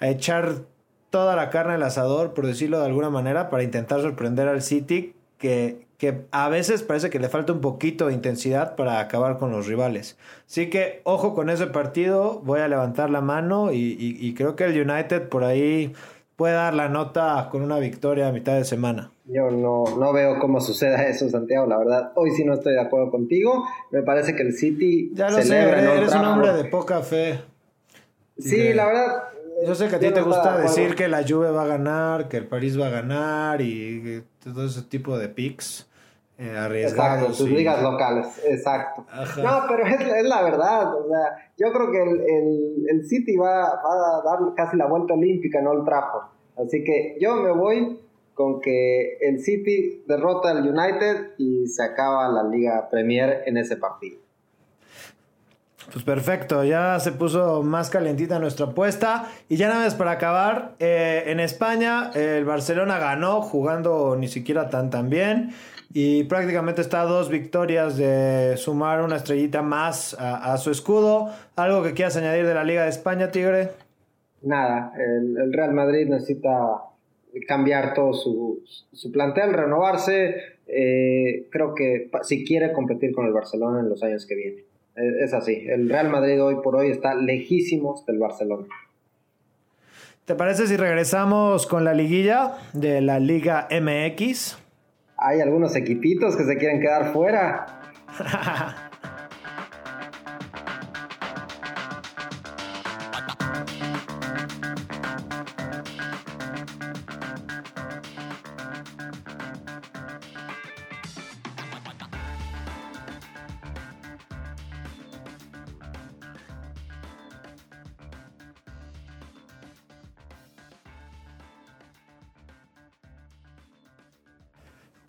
[0.00, 0.62] a echar
[1.10, 5.14] toda la carne al asador, por decirlo de alguna manera, para intentar sorprender al City,
[5.38, 9.50] que, que, a veces parece que le falta un poquito de intensidad para acabar con
[9.50, 10.18] los rivales.
[10.46, 14.88] Así que ojo con ese partido, voy a levantar la mano y, creo que el
[14.88, 15.92] United por ahí
[16.36, 19.10] puede dar la nota con una victoria a mitad de semana.
[19.24, 22.12] Yo no, no veo cómo suceda eso, Santiago, la verdad.
[22.14, 23.64] Hoy sí no estoy de acuerdo contigo.
[23.90, 25.10] Me parece que el City...
[25.14, 27.40] Ya lo sé, eres un hombre de poca fe.
[28.38, 29.24] Sí, la verdad,
[29.66, 32.36] yo sé que a ti te gusta decir que la Juve va a ganar, que
[32.36, 35.88] el París va a ganar y todo ese tipo de picks
[36.38, 37.18] eh, arriesgados.
[37.18, 39.04] Exacto, sus ligas locales, exacto.
[39.42, 44.22] No, pero es, la verdad, o sea, yo creo que el, el, City va, a
[44.24, 46.26] dar casi la vuelta olímpica en Old Trafford.
[46.56, 48.00] Así que yo me voy
[48.34, 53.76] con que el City derrota al United y se acaba la Liga Premier en ese
[53.76, 54.20] partido.
[55.92, 59.30] Pues perfecto, ya se puso más calientita nuestra apuesta.
[59.48, 64.68] Y ya nada más para acabar, eh, en España el Barcelona ganó jugando ni siquiera
[64.68, 65.50] tan tan bien.
[65.94, 71.30] Y prácticamente está a dos victorias de sumar una estrellita más a, su escudo.
[71.56, 73.70] ¿Algo que quieras añadir de la Liga de España, Tigre?
[74.42, 76.82] Nada, el, Real Madrid necesita
[77.46, 80.34] cambiar todo su, su plantel, renovarse.
[80.66, 84.67] Eh, creo que si quiere competir con el Barcelona en los años que vienen.
[84.98, 85.64] Es así.
[85.68, 88.66] El Real Madrid hoy por hoy está lejísimos del Barcelona.
[90.24, 94.58] ¿Te parece si regresamos con la liguilla de la Liga MX?
[95.16, 97.66] Hay algunos equipitos que se quieren quedar fuera.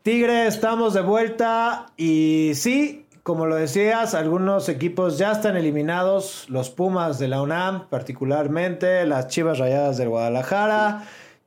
[0.09, 6.71] Tigre, estamos de vuelta y sí, como lo decías, algunos equipos ya están eliminados, los
[6.71, 11.03] Pumas de la UNAM particularmente, las Chivas Rayadas del Guadalajara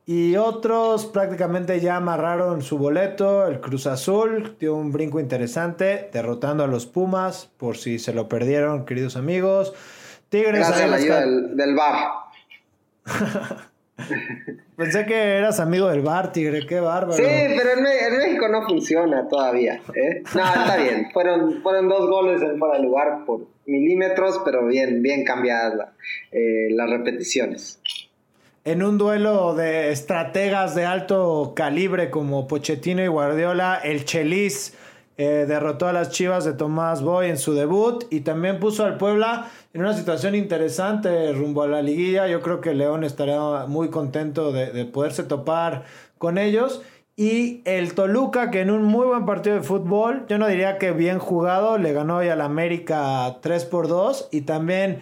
[0.07, 6.63] y otros prácticamente ya amarraron su boleto, el Cruz Azul dio un brinco interesante derrotando
[6.63, 9.75] a los Pumas por si se lo perdieron, queridos amigos.
[10.29, 12.13] Tigres Gracias a la ayuda del, del bar.
[14.77, 17.13] Pensé que eras amigo del bar, Tigre, qué bárbaro.
[17.13, 19.81] Sí, pero en, México no funciona todavía.
[19.95, 20.23] ¿eh?
[20.35, 21.11] No, está bien.
[21.13, 25.91] Fueron, fueron dos goles en fuera de lugar por milímetros, pero bien, bien cambiadas
[26.31, 27.81] eh, las repeticiones.
[28.65, 34.77] En un duelo de estrategas de alto calibre como Pochettino y Guardiola, el Chelis
[35.19, 38.99] eh, derrotó a las Chivas de Tomás Boy en su debut y también puso al
[38.99, 42.29] Puebla en una situación interesante rumbo a la liguilla.
[42.29, 45.85] Yo creo que León estará muy contento de, poderse topar
[46.19, 46.83] con ellos.
[47.17, 50.93] Y el Toluca, que en un muy buen partido de fútbol, yo no diría que
[50.93, 55.01] bien jugado, le ganó hoy al América 3 por 2 y también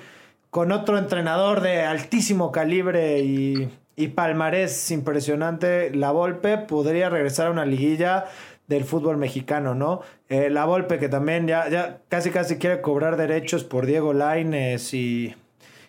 [0.50, 7.50] con otro entrenador de altísimo calibre y, y palmarés impresionante, La Volpe, podría regresar a
[7.50, 8.24] una liguilla
[8.70, 10.00] del fútbol mexicano, ¿no?
[10.28, 14.94] Eh, la Volpe que también ya, ya casi casi quiere cobrar derechos por Diego Laines
[14.94, 15.34] y,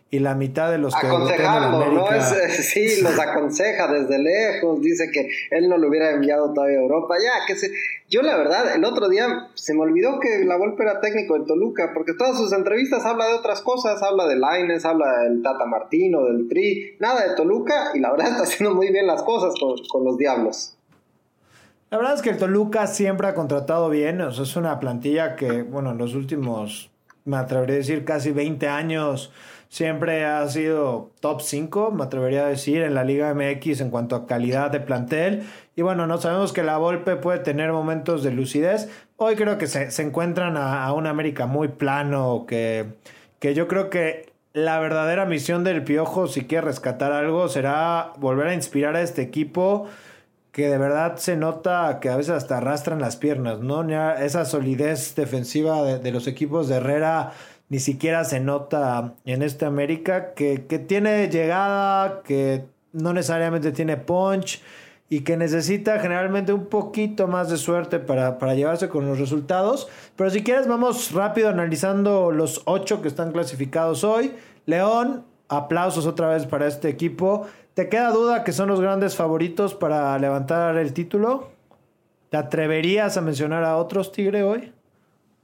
[0.09, 2.07] y la mitad de los que Aconsejarlo, ¿no?
[2.49, 7.15] sí, los aconseja desde lejos, dice que él no lo hubiera enviado todavía a Europa,
[7.23, 7.71] ya, que se...
[8.09, 11.45] Yo la verdad, el otro día se me olvidó que la Volpe era técnico de
[11.45, 15.65] Toluca, porque todas sus entrevistas habla de otras cosas, habla de Laines, habla del Tata
[15.65, 19.53] Martino, del Tri, nada de Toluca, y la verdad está haciendo muy bien las cosas
[19.59, 20.75] con, con los Diablos.
[21.91, 25.35] La verdad es que el Toluca siempre ha contratado bien, o sea, es una plantilla
[25.35, 26.89] que, bueno, en los últimos,
[27.25, 29.33] me atrevería a decir, casi 20 años,
[29.67, 34.15] siempre ha sido top 5, me atrevería a decir, en la Liga MX en cuanto
[34.15, 35.43] a calidad de plantel.
[35.75, 38.87] Y bueno, no sabemos que la Volpe puede tener momentos de lucidez.
[39.17, 42.85] Hoy creo que se, encuentran a, a, un América muy plano, que,
[43.39, 48.47] que yo creo que la verdadera misión del Piojo, si quiere rescatar algo, será volver
[48.47, 49.89] a inspirar a este equipo
[50.51, 53.87] que de verdad se nota que a veces hasta arrastran las piernas, ¿no?
[54.15, 57.31] Esa solidez defensiva de, los equipos de Herrera
[57.69, 64.61] ni siquiera se nota en este América, que, tiene llegada, que no necesariamente tiene punch
[65.07, 69.87] y que necesita generalmente un poquito más de suerte para, para llevarse con los resultados.
[70.17, 74.33] Pero si quieres, vamos rápido analizando los ocho que están clasificados hoy.
[74.65, 77.47] León, aplausos otra vez para este equipo.
[77.73, 81.51] ¿Te queda duda que son los grandes favoritos para levantar el título?
[82.29, 84.73] ¿Te atreverías a mencionar a otros Tigre hoy?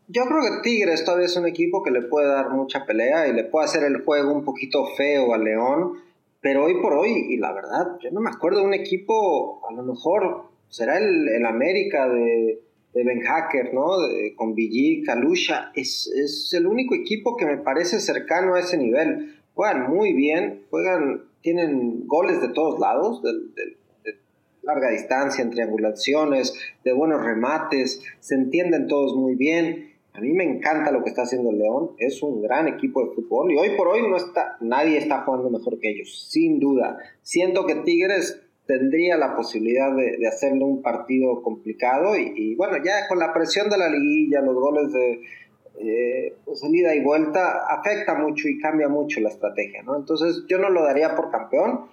[0.09, 3.33] Yo creo que Tigres todavía es un equipo que le puede dar mucha pelea y
[3.33, 5.93] le puede hacer el juego un poquito feo a León,
[6.41, 9.71] pero hoy por hoy, y la verdad, yo no me acuerdo de un equipo, a
[9.71, 12.59] lo mejor será el, América de,
[12.93, 13.87] Ben Hacker, ¿no?
[14.35, 19.35] con Villi, Kalusha, es, es el único equipo que me parece cercano a ese nivel.
[19.53, 23.31] Juegan muy bien, juegan tienen goles de todos lados, de,
[24.63, 29.93] larga distancia, en triangulaciones, de buenos remates, se entienden todos muy bien.
[30.11, 33.15] A mí me encanta lo que está haciendo el León, es un gran equipo de
[33.15, 36.97] fútbol y hoy por hoy no está, nadie está jugando mejor que ellos, sin duda.
[37.21, 43.07] Siento que Tigres tendría la posibilidad de, hacerle un partido complicado y, y, bueno, ya
[43.07, 45.21] con la presión de la liguilla, los goles de,
[45.79, 49.95] eh, salida y vuelta afecta mucho y cambia mucho la estrategia, ¿no?
[49.95, 51.85] Entonces yo no lo daría por campeón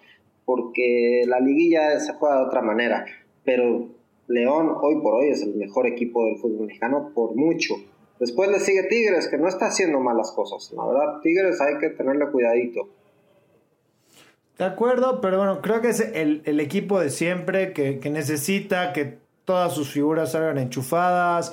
[0.44, 3.04] porque la liguilla se juega de otra manera,
[3.44, 3.88] pero
[4.26, 7.74] León hoy por hoy es el mejor equipo del fútbol mexicano por mucho.
[8.18, 10.72] Después le sigue Tigres, que no está haciendo malas cosas.
[10.72, 12.88] La verdad, Tigres hay que tenerle cuidadito.
[14.56, 18.92] De acuerdo, pero bueno, creo que es el, el equipo de siempre que, que necesita
[18.92, 21.52] que todas sus figuras salgan enchufadas,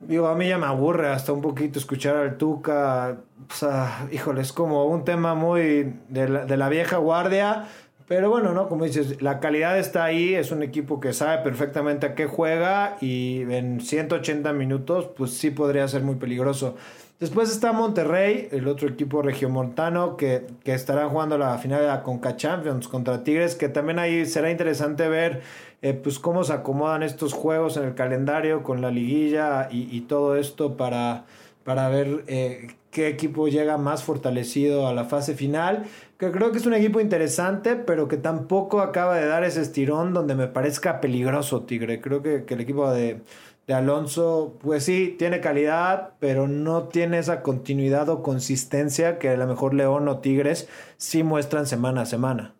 [0.00, 3.18] Digo, a mí ya me aburre hasta un poquito escuchar al Tuca.
[3.50, 7.66] O sea, híjole, es como un tema muy de la, de la vieja guardia.
[8.10, 8.68] Pero bueno, ¿no?
[8.68, 12.96] Como dices, la calidad está ahí, es un equipo que sabe perfectamente a qué juega
[13.00, 16.74] y en 180 minutos, pues sí podría ser muy peligroso.
[17.20, 22.02] Después está Monterrey, el otro equipo regiomontano que, que estará jugando la final de la
[22.02, 25.42] Conca Champions contra Tigres, que también ahí será interesante ver
[25.82, 30.36] eh, pues cómo se acomodan estos juegos en el calendario con la liguilla y, todo
[30.36, 31.24] esto para,
[31.64, 35.84] para ver eh, qué equipo llega más fortalecido a la fase final.
[36.18, 40.12] Que creo que es un equipo interesante, pero que tampoco acaba de dar ese estirón
[40.12, 42.00] donde me parezca peligroso, Tigre.
[42.02, 43.22] Creo que el equipo de
[43.70, 49.36] de Alonso, pues sí, tiene calidad, pero no tiene esa continuidad o consistencia que a
[49.36, 52.59] lo mejor León o Tigres sí muestran semana a semana.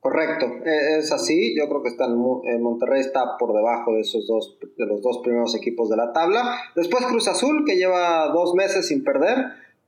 [0.00, 1.54] Correcto, e, es así.
[1.56, 5.18] Yo creo que está en Monterrey está por debajo de esos dos, de los dos
[5.18, 6.56] primeros equipos de la tabla.
[6.74, 9.36] Después Cruz Azul, que lleva dos meses sin perder.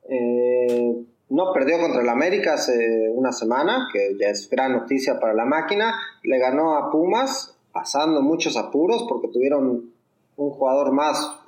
[0.08, 5.32] Eh, no perdió contra el América hace una semana, que ya es gran noticia para
[5.32, 5.94] la máquina.
[6.22, 9.92] Le ganó a Pumas, pasando muchos apuros porque tuvieron
[10.36, 11.40] un jugador más,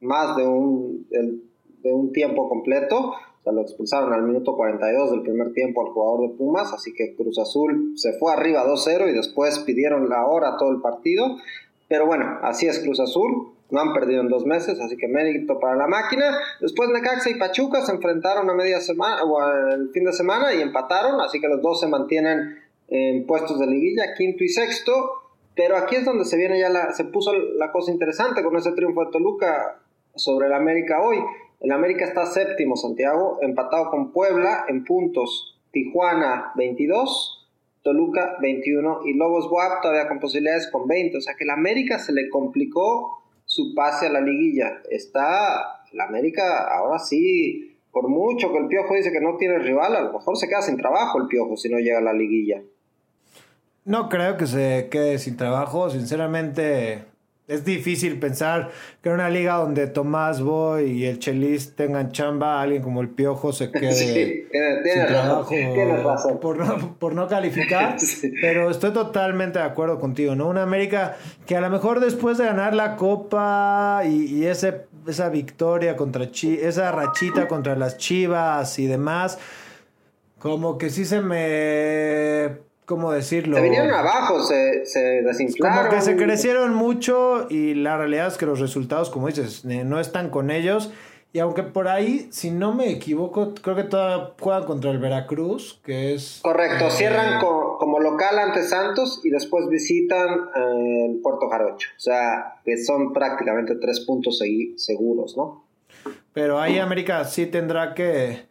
[0.00, 3.14] más de un, de, un tiempo completo.
[3.42, 7.14] Sea, lo expulsaron al minuto 42 del primer tiempo al jugador de Pumas, así que
[7.16, 11.36] Cruz Azul se fue arriba 2-0 y después pidieron la hora todo el partido.
[11.88, 15.58] Pero bueno, así es Cruz Azul, no han perdido en dos meses, así que mérito
[15.58, 16.38] para la máquina.
[16.60, 20.60] Después Necaxa y Pachuca se enfrentaron a media semana o el fin de semana y
[20.60, 24.92] empataron, así que los dos se mantienen en puestos de liguilla, quinto y sexto.
[25.54, 28.72] Pero aquí es donde se viene ya la, se puso la cosa interesante con ese
[28.72, 29.80] triunfo de Toluca
[30.14, 31.18] sobre el América hoy.
[31.62, 35.56] El América está séptimo, Santiago, empatado con Puebla en puntos.
[35.70, 37.48] Tijuana 22,
[37.82, 41.18] Toluca 21 y Lobos Buap todavía con posibilidades con 20.
[41.18, 44.82] O sea que el América se le complicó su pase a la liguilla.
[44.90, 49.94] Está la América ahora sí, por mucho que el Piojo dice que no tiene rival,
[49.94, 52.60] a lo mejor se queda sin trabajo el Piojo si no llega a la liguilla.
[53.84, 57.11] No creo que se quede sin trabajo, sinceramente
[57.48, 58.70] es difícil pensar
[59.02, 63.08] que en una liga donde Tomás Boy y el Chelis tengan chamba, alguien como el
[63.08, 64.46] Piojo se quede
[64.84, 67.96] sin trabajo Por, no, calificar.
[68.40, 70.48] Pero estoy totalmente de acuerdo contigo, ¿no?
[70.48, 75.96] Una América que a lo mejor después de ganar la Copa y, ese, esa victoria
[75.96, 79.38] contra Chi, esa rachita contra las Chivas y demás,
[80.38, 82.31] como que sí se me
[82.86, 83.56] ¿cómo decirlo?
[83.56, 85.78] Se vinieron abajo, se, se desinflaron.
[85.78, 89.84] Como que se crecieron mucho y la realidad es que los resultados, como dices, eh,
[89.84, 90.92] no están con ellos.
[91.34, 95.80] Y aunque por ahí, si no me equivoco, creo que todavía juegan contra el Veracruz,
[95.82, 96.40] que es...
[96.42, 101.88] Correcto, cierran como local ante Santos y después visitan eh, el Puerto Jarocho.
[101.96, 104.42] O sea, que son prácticamente tres puntos
[104.76, 105.64] seguros, ¿no?
[106.34, 108.42] Pero ahí América sí tendrá que,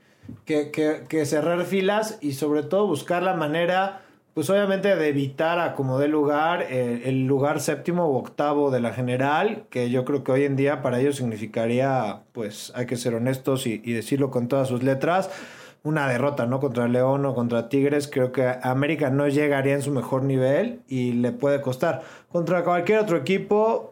[0.46, 0.72] que,
[1.08, 4.02] que cerrar filas y sobre todo buscar la manera
[4.34, 8.80] pues obviamente de evitar a como dé lugar eh, el lugar séptimo u octavo de
[8.80, 12.96] la general, que yo creo que hoy en día para ellos significaría, pues hay que
[12.96, 15.30] ser honestos y, decirlo con todas sus letras,
[15.84, 16.60] una derrota, ¿no?
[16.60, 21.14] Contra León o contra Tigres, creo que América no llegaría en su mejor nivel y
[21.14, 22.02] le puede costar.
[22.32, 23.91] Contra cualquier otro equipo,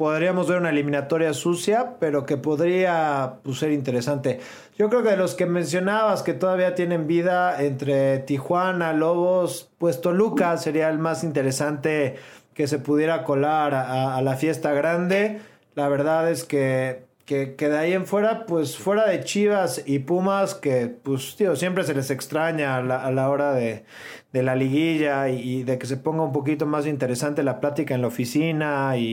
[0.00, 4.40] podríamos ver una eliminatoria sucia, pero que podría pues, ser interesante.
[4.78, 10.00] Yo creo que de los que mencionabas que todavía tienen vida entre Tijuana, Lobos, pues
[10.00, 12.16] Toluca sería el más interesante
[12.54, 15.42] que se pudiera colar a, la fiesta grande.
[15.74, 20.56] La verdad es que, que, de ahí en fuera, pues fuera de Chivas y Pumas,
[20.56, 23.84] que pues tío, siempre se les extraña a la hora de,
[24.32, 28.02] de la liguilla y, de que se ponga un poquito más interesante la plática en
[28.02, 29.04] la oficina y,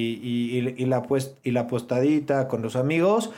[0.77, 3.31] y, la, pues, y la apostadita con los amigos,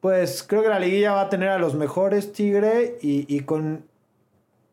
[0.00, 3.84] pues creo que la liguilla va a tener a los mejores Tigre y, con...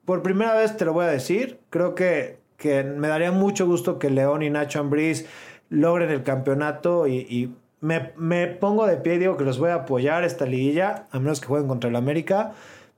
[0.03, 3.99] Por primera vez te lo voy a decir, creo que, que me daría mucho gusto
[3.99, 5.25] que León y Nacho Ambriz
[5.69, 7.53] logren el campeonato y,
[7.85, 11.19] me, me, pongo de pie y digo que los voy a apoyar esta liguilla, a
[11.19, 12.53] menos que jueguen contra el América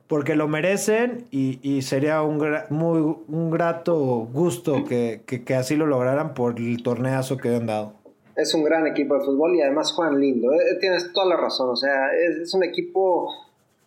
[0.08, 3.96] porque lo merecen y, sería un, muy, un grato
[4.32, 5.22] gusto que,
[5.58, 7.94] así lo lograran por el torneazo que han dado.
[8.36, 10.54] Es un gran equipo de fútbol y además juegan lindo.
[10.54, 11.70] Eh, tienes toda la razón.
[11.70, 13.34] O sea, es, un equipo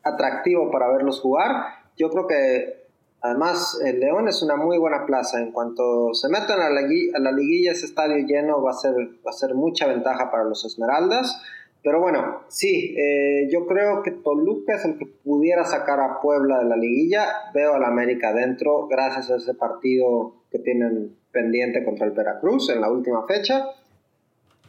[0.03, 1.67] atractivo para verlos jugar.
[1.97, 2.80] Yo creo que
[3.23, 5.41] además el León es una muy buena plaza.
[5.41, 8.95] En cuanto se metan a la, a la liguilla, ese estadio lleno va a, ser,
[8.95, 11.41] va a ser mucha ventaja para los Esmeraldas.
[11.83, 16.59] Pero bueno, sí, eh, yo creo que Toluca es el que pudiera sacar a Puebla
[16.59, 17.27] de la liguilla.
[17.55, 22.83] Veo al América dentro gracias a ese partido que tienen pendiente contra el Veracruz en
[22.83, 23.67] la última fecha.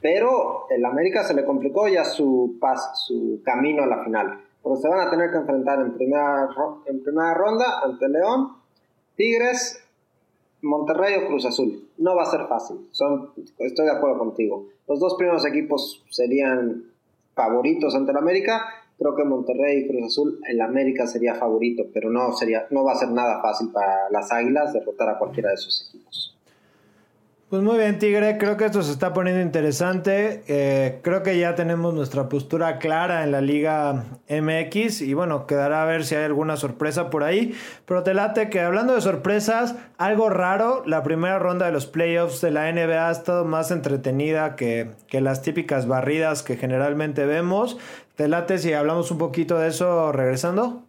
[0.01, 4.41] Pero el América se le complicó ya su, pas, su camino a la final.
[4.62, 6.49] Porque se van a tener que enfrentar en primera,
[6.86, 8.53] en primera ronda ante León,
[9.16, 9.84] Tigres,
[10.62, 11.89] Monterrey o Cruz Azul.
[11.97, 12.88] No va a ser fácil.
[12.91, 14.68] Son, estoy de acuerdo contigo.
[14.88, 16.86] Los dos primeros equipos serían
[17.34, 18.66] favoritos ante el América.
[18.97, 22.91] Creo que Monterrey y Cruz Azul, el América sería favorito, pero no, sería, no va
[22.91, 26.30] a ser nada fácil para las Águilas derrotar a cualquiera de esos equipos.
[27.51, 30.41] Pues muy bien, Tigre, creo que esto se está poniendo interesante.
[30.47, 35.83] Eh, creo que ya tenemos nuestra postura clara en la Liga MX y bueno, quedará
[35.83, 37.53] a ver si hay alguna sorpresa por ahí.
[37.85, 42.39] Pero te late que hablando de sorpresas, algo raro, la primera ronda de los playoffs
[42.39, 47.77] de la NBA ha estado más entretenida que, que las típicas barridas que generalmente vemos.
[48.15, 50.83] Te late si hablamos un poquito de eso regresando.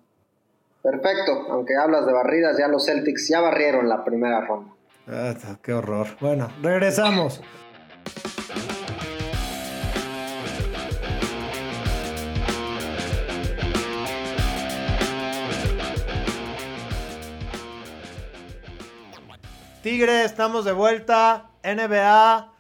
[0.80, 4.72] Perfecto, aunque hablas de barridas, ya los Celtics ya barrieron la primera ronda.
[5.09, 6.07] Ah, qué horror.
[6.20, 7.40] Bueno, regresamos.
[19.82, 21.50] Tigre, estamos de vuelta.
[21.64, 22.53] NBA.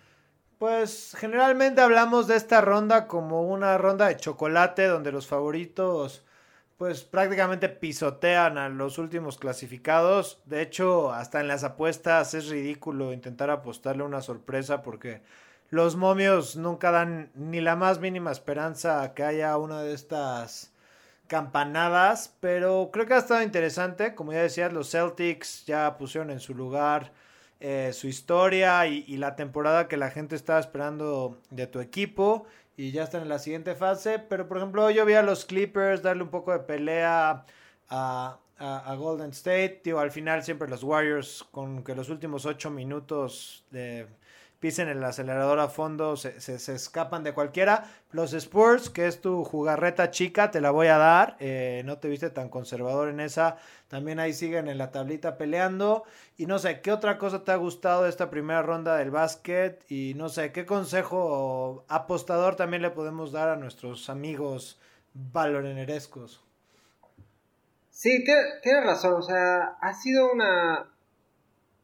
[0.58, 6.24] Pues generalmente hablamos de esta ronda como una ronda de chocolate donde los favoritos
[6.82, 10.42] pues prácticamente pisotean a los últimos clasificados.
[10.46, 15.22] De hecho, hasta en las apuestas es ridículo intentar apostarle una sorpresa porque
[15.70, 20.72] los momios nunca dan ni la más mínima esperanza a que haya una de estas
[21.28, 24.16] campanadas, pero creo que ha estado interesante.
[24.16, 27.12] Como ya decías, los Celtics ya pusieron en su lugar
[27.60, 32.44] eh, su historia y, y, la temporada que la gente estaba esperando de tu equipo
[32.76, 34.18] y ya están en la siguiente fase.
[34.18, 37.44] Pero por ejemplo, yo vi a los Clippers darle un poco de pelea
[37.88, 39.80] a, a, Golden State.
[39.82, 44.06] Tío, al final siempre los Warriors con que los últimos ocho minutos de
[44.62, 47.90] pisen el acelerador a fondo, se, se, escapan de cualquiera.
[48.12, 51.36] Los Spurs, que es tu jugarreta chica, te la voy a dar.
[51.40, 53.56] Eh, no te viste tan conservador en esa.
[53.88, 56.04] También ahí siguen en la tablita peleando.
[56.36, 59.84] Y no sé, ¿qué otra cosa te ha gustado de esta primera ronda del básquet?
[59.90, 64.80] Y no sé, ¿qué consejo apostador también le podemos dar a nuestros amigos
[65.12, 66.40] valorenerescos?
[67.90, 68.22] Sí,
[68.62, 69.14] tienes razón.
[69.14, 70.86] O sea, ha sido una,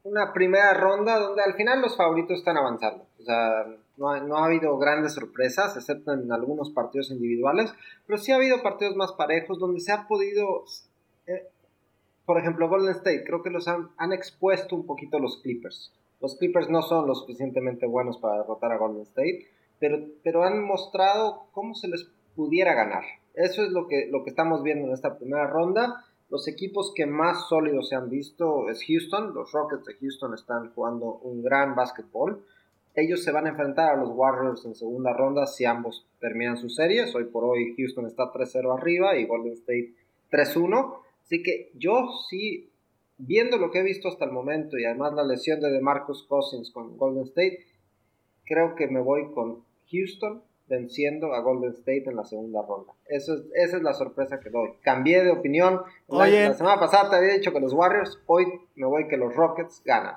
[0.08, 3.06] una primera ronda donde al final los favoritos están avanzando.
[3.18, 7.74] O sea, no ha, no ha, habido grandes sorpresas, excepto en algunos partidos individuales,
[8.06, 10.64] pero sí ha habido partidos más parejos donde se ha podido,
[11.26, 11.48] eh,
[12.24, 15.92] por ejemplo, Golden State, creo que los han, han, expuesto un poquito los Clippers.
[16.20, 19.46] Los Clippers no son lo suficientemente buenos para derrotar a Golden State,
[19.78, 23.04] pero, pero han mostrado cómo se les pudiera ganar.
[23.34, 27.06] Eso es lo que, lo que estamos viendo en esta primera ronda los equipos que
[27.06, 29.32] más sólidos se han visto es Houston.
[29.34, 32.44] Los Rockets de Houston están jugando un gran básquetbol.
[32.94, 36.74] Ellos se van a enfrentar a los Warriors en segunda ronda si ambos terminan sus
[36.74, 37.14] series.
[37.14, 39.94] Hoy por hoy Houston está 3-0 arriba y Golden State
[40.30, 40.98] 3-1.
[41.22, 42.70] Así que yo sí,
[43.16, 46.70] viendo lo que he visto hasta el momento y además la lesión de DeMarcus Cousins
[46.70, 47.64] con Golden State,
[48.44, 52.92] creo que me voy con Houston venciendo a Golden State en la segunda ronda.
[53.06, 54.74] Eso es, esa es la sorpresa que doy.
[54.82, 55.82] Cambié de opinión.
[56.08, 59.82] La, semana pasada te había dicho que los Warriors, hoy me voy que los Rockets
[59.84, 60.16] ganan.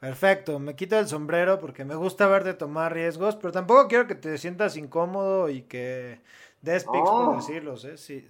[0.00, 4.16] Perfecto, me quito el sombrero porque me gusta verte tomar riesgos, pero tampoco quiero que
[4.16, 6.18] te sientas incómodo y que
[6.60, 7.96] des pics por decirlos, ¿eh?
[7.96, 8.26] Sí,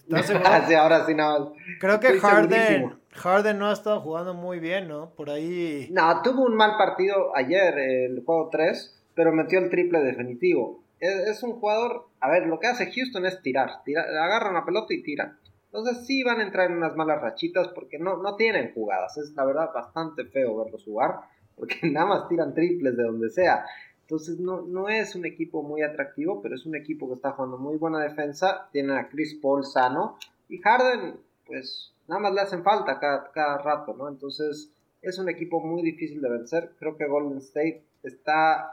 [0.74, 1.54] ahora sí no.
[1.80, 5.14] Creo que Harden, Harden no ha estado jugando muy bien, ¿no?
[5.16, 5.88] Por ahí.
[5.90, 11.42] No, tuvo un mal partido ayer, el juego 3, pero metió el triple definitivo es,
[11.42, 15.02] un jugador, a ver, lo que hace Houston es tirar, tirar, agarran la pelota y
[15.02, 15.36] tiran.
[15.64, 19.16] Entonces sí van a entrar en unas malas rachitas porque no, no tienen jugadas.
[19.16, 21.20] Es la verdad bastante feo verlos jugar
[21.56, 23.64] porque nada más tiran triples de donde sea.
[24.02, 27.58] Entonces no, no es un equipo muy atractivo, pero es un equipo que está jugando
[27.58, 28.68] muy buena defensa.
[28.70, 33.58] Tienen a Chris Paul sano y Harden, pues nada más le hacen falta cada, cada
[33.58, 34.08] rato, ¿no?
[34.08, 36.72] Entonces es un equipo muy difícil de vencer.
[36.78, 38.70] Creo que Golden State está,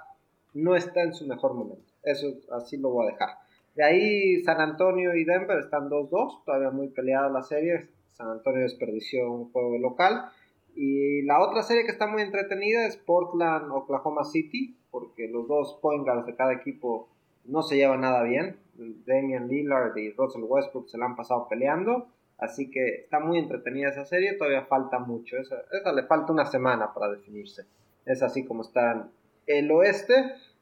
[0.53, 1.88] no está en su mejor momento.
[2.03, 3.29] Eso así lo voy a dejar.
[3.75, 7.87] De ahí San Antonio y Denver están 2-2, todavía muy peleada la serie.
[8.13, 10.31] San Antonio desperdició un juego local.
[10.75, 16.03] Y la otra serie que está muy entretenida es Portland-Oklahoma City, porque los dos point
[16.03, 17.09] guards de cada equipo
[17.45, 18.57] no se llevan nada bien.
[19.05, 22.07] Damian Lillard y Russell Westbrook se la han pasado peleando.
[22.37, 25.37] Así que está muy entretenida esa serie, todavía falta mucho.
[25.37, 27.65] Esa, esa le falta una semana para definirse.
[28.05, 29.09] Es así como está
[29.45, 30.13] el oeste.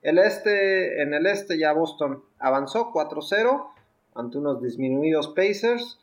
[0.08, 3.68] El este, en el este ya Boston avanzó 4-0
[4.16, 5.99] ante unos disminuidos Pacers.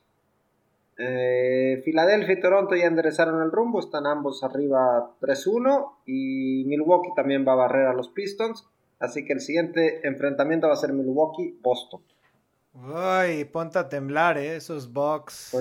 [0.99, 7.49] Eh, Filadelfia y Toronto ya enderezaron el rumbo, están ambos arriba 3-1 y Milwaukee también
[7.49, 8.69] va a barrer a los Pistons.
[8.99, 12.03] Así que el siguiente enfrentamiento va a ser Milwaukee-Boston.
[12.75, 14.57] Uy, ponte a temblar, ¿eh?
[14.57, 15.57] esos Bucks.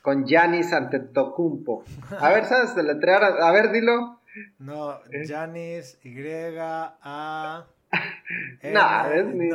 [0.00, 1.84] Con Giannis ante Tocumpo.
[2.18, 3.22] A ver, ¿sabes deletrear?
[3.24, 4.17] A ver, dilo.
[4.58, 6.14] No, Janis, Y,
[6.58, 7.66] A.
[8.62, 9.48] no, es ni,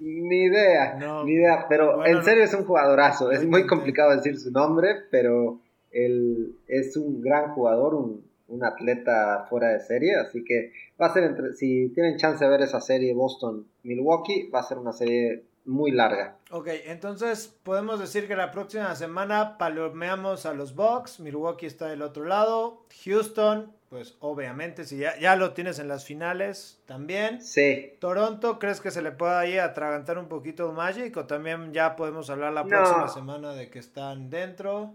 [0.00, 0.94] ni, idea,
[1.24, 5.60] ni idea, pero en serio es un jugadorazo, es muy complicado decir su nombre, pero
[5.90, 11.12] él es un gran jugador, un, un, atleta fuera de serie, así que va a
[11.12, 15.44] ser entre, si tienen chance de ver esa serie Boston-Milwaukee, va a ser una serie
[15.64, 16.36] muy larga.
[16.50, 22.02] Ok, entonces podemos decir que la próxima semana palomeamos a los Bucks, Milwaukee está del
[22.02, 27.42] otro lado, Houston, pues obviamente, si ya, ya lo tienes en las finales también.
[27.42, 27.96] Sí.
[27.98, 32.30] Toronto, ¿crees que se le pueda ahí atragantar un poquito Magic o también ya podemos
[32.30, 34.94] hablar la próxima semana de que están dentro?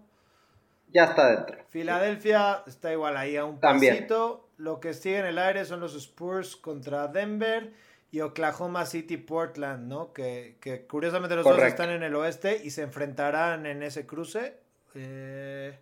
[0.93, 1.57] Ya está dentro.
[1.67, 3.95] Filadelfia está igual ahí a un también.
[3.95, 4.47] pasito.
[4.55, 7.73] Lo que sigue en el aire son los Spurs contra Denver
[8.11, 10.13] y Oklahoma City Portland, ¿no?
[10.13, 14.55] Que, que curiosamente los dos están en el oeste y se enfrentarán en ese cruce.
[14.93, 15.77] Eh...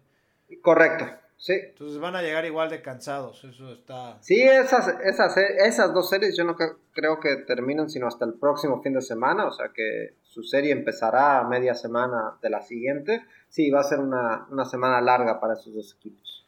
[0.64, 1.22] Correcto.
[1.44, 1.56] Sí.
[1.62, 4.18] Entonces van a llegar igual de cansados, eso está...
[4.22, 6.56] Sí, esas, esas, esas dos series yo no
[6.94, 10.72] creo que terminen sino hasta el próximo fin de semana, o sea que su serie
[10.72, 13.26] empezará a media semana de la siguiente.
[13.50, 16.48] Sí, va a ser una, una semana larga para esos dos equipos.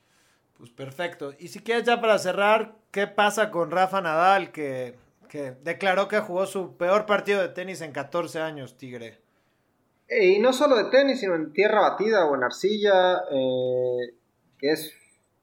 [0.58, 1.34] Pues perfecto.
[1.39, 4.96] Y si quieres ya para cerrar, ¿qué pasa con Rafa Nadal que,
[5.28, 9.20] que declaró que jugó su peor partido de tenis en 14 años, Tigre?
[10.10, 14.14] Y no solo de tenis, sino en tierra batida o en arcilla, eh,
[14.66, 14.93] que es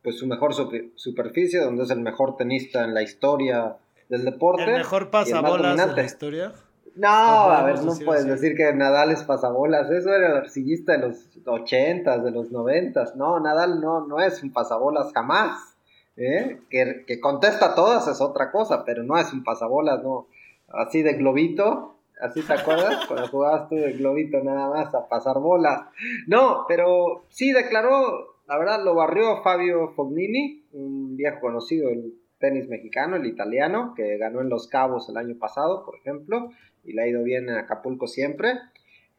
[0.02, 0.52] pues su mejor
[0.96, 3.76] superficie, donde es el mejor tenista en la historia
[4.08, 4.64] del deporte.
[4.64, 6.52] ¿El mejor pasabolas de la historia?
[6.96, 9.88] No, a ver, no puedes decir que Nadal es pasabolas.
[9.92, 14.42] Eso era el arcillista de los 80 de los 90 No, Nadal no, no es
[14.42, 15.76] un pasabolas jamás.
[16.16, 16.58] ¿eh?
[16.68, 20.26] Que, que contesta todas es otra cosa, pero no es un pasabolas, no.
[20.66, 21.92] Así de globito,
[22.22, 23.04] ¿Así te acuerdas?
[23.08, 25.82] Cuando jugabas tú de globito nada más a pasar bolas.
[26.26, 32.68] No, pero sí declaró, la verdad lo barrió Fabio Fognini, un viejo conocido del tenis
[32.68, 36.50] mexicano, el italiano, que ganó en Los Cabos el año pasado, por ejemplo,
[36.84, 38.58] y le ha ido bien en Acapulco siempre.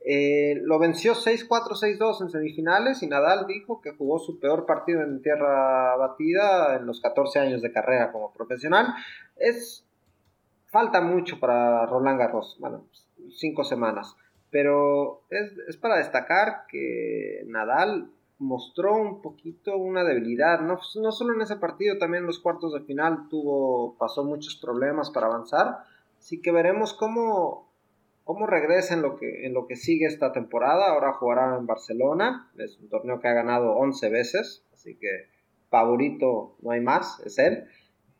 [0.06, 5.02] Eh, lo venció 6-4, 6-2 en semifinales y Nadal dijo que jugó su peor partido
[5.02, 8.88] en tierra batida en los 14 años de carrera como profesional.
[9.38, 9.86] Es
[10.68, 12.86] falta mucho para Roland Garros, bueno,
[13.30, 14.18] cinco semanas,
[14.50, 18.10] pero es, para destacar que Nadal
[18.44, 22.74] mostró un poquito una debilidad, no, no solo en ese partido, también en los cuartos
[22.74, 25.80] de final tuvo, pasó muchos problemas para avanzar,
[26.20, 27.72] así que veremos cómo,
[28.24, 32.52] cómo regresa en lo, que, en lo que sigue esta temporada, ahora jugará en Barcelona,
[32.58, 35.28] es un torneo que ha ganado 11 veces, así que
[35.70, 37.66] favorito no hay más, es él.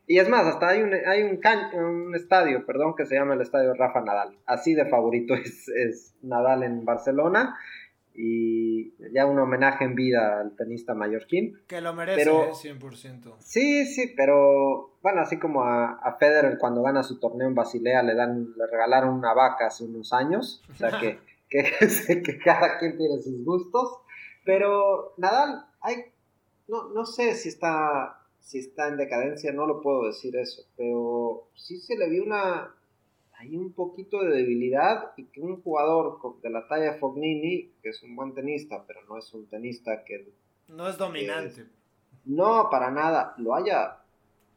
[0.06, 1.40] Y es más, hasta hay un, hay un,
[1.78, 4.36] un estadio, perdón, que se llama el estadio Rafa Nadal.
[4.44, 7.56] Así de favorito es, es, Nadal en Barcelona.
[8.14, 11.58] Y ya un homenaje en vida al tenista mallorquín.
[11.66, 13.26] Que lo merece, pero, 100%.
[13.26, 13.32] ¿eh?
[13.40, 18.02] Sí, sí, pero bueno, así como a, a, Federer cuando gana su torneo en Basilea
[18.02, 20.62] le dan le regalaron una vaca hace unos años.
[20.72, 23.98] O sea que, que, que cada quien tiene sus gustos.
[24.44, 26.04] Pero Nadal, hay,
[26.68, 31.48] no, no sé si está si está en decadencia, no lo puedo decir eso, pero
[31.54, 32.74] sí se le vio una
[33.44, 38.02] hay un poquito de debilidad y que un jugador de la talla Fognini, que es
[38.02, 40.32] un buen tenista, pero no es un tenista que
[40.68, 41.66] no es dominante.
[42.24, 43.98] no, para nada, lo haya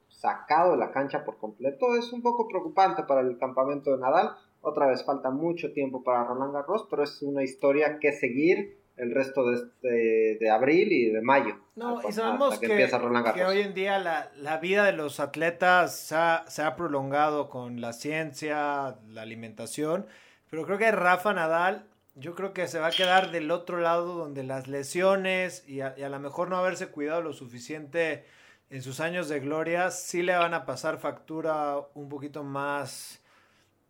[0.08, 4.32] sacado de la cancha por completo es un poco preocupante para el campamento de Nadal.
[4.62, 9.14] Otra vez falta mucho tiempo para Roland Garros, pero es una historia que seguir el
[9.14, 11.56] resto de, este, de abril y de mayo.
[11.76, 16.16] No, y sabemos que, que, hoy en día la, la vida de los atletas se
[16.16, 20.08] ha, se ha, prolongado con la ciencia, la alimentación,
[20.50, 21.86] pero creo que Rafa Nadal,
[22.16, 25.94] yo creo que se va a quedar del otro lado donde las lesiones y a,
[25.96, 28.26] y a lo mejor no haberse cuidado lo suficiente
[28.70, 33.22] en sus años de gloria, sí le van a pasar factura un poquito más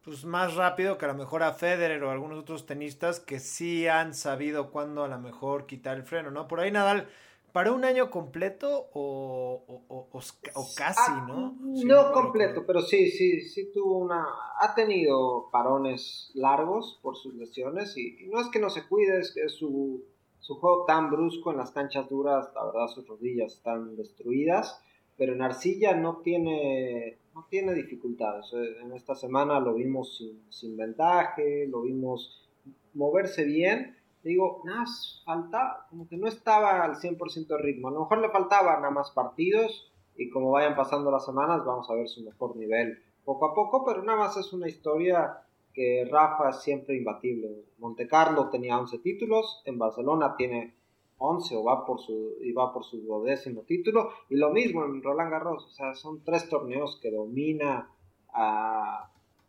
[0.07, 3.41] pues más rápido que a lo mejor a Federer o a algunos otros tenistas que
[3.41, 6.47] sí han sabido cuándo a lo mejor quitar el freno, ¿no?
[6.47, 7.09] Por ahí Nadal
[7.51, 11.57] para un año completo o, o, o, casi, ah, ¿no?
[11.59, 14.25] no, completo, pero sí, sí, sí tuvo una,
[14.61, 19.33] ha tenido parones largos por sus lesiones y, no es que no se cuide, es
[19.33, 20.05] que su,
[20.39, 24.81] su juego tan brusco en las canchas duras, la verdad sus rodillas están destruidas,
[25.17, 28.51] pero en arcilla no tiene no tiene dificultades.
[28.53, 32.49] Eh, en esta semana lo vimos sin, sin ventaje, lo vimos
[32.95, 33.95] moverse bien.
[34.23, 34.85] Digo, nada,
[35.23, 37.89] falta, como que no estaba al 100% de ritmo.
[37.89, 41.87] A lo mejor le faltaban nada más partidos y como vayan pasando las semanas vamos
[41.91, 45.41] a ver su mejor nivel poco a poco, pero nada más es una historia
[45.73, 47.65] que Rafa es siempre imbatible.
[47.77, 50.76] Monte Carlo tenía 11 títulos, en Barcelona tiene
[51.19, 54.09] 11 o va por su, y va por su duodécimo título.
[54.29, 57.89] Y lo mismo en Roland Garros, o sea, son tres torneos que domina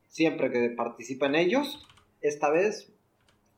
[0.06, 1.86] siempre que participa en ellos.
[2.20, 2.92] Esta vez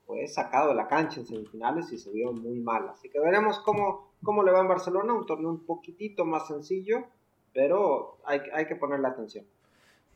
[0.07, 2.89] fue sacado de la cancha en semifinales y se vio muy mal.
[2.89, 7.05] Así que veremos cómo, cómo le va en Barcelona, un torneo un poquitito más sencillo,
[7.53, 9.47] pero hay, hay que ponerle atención.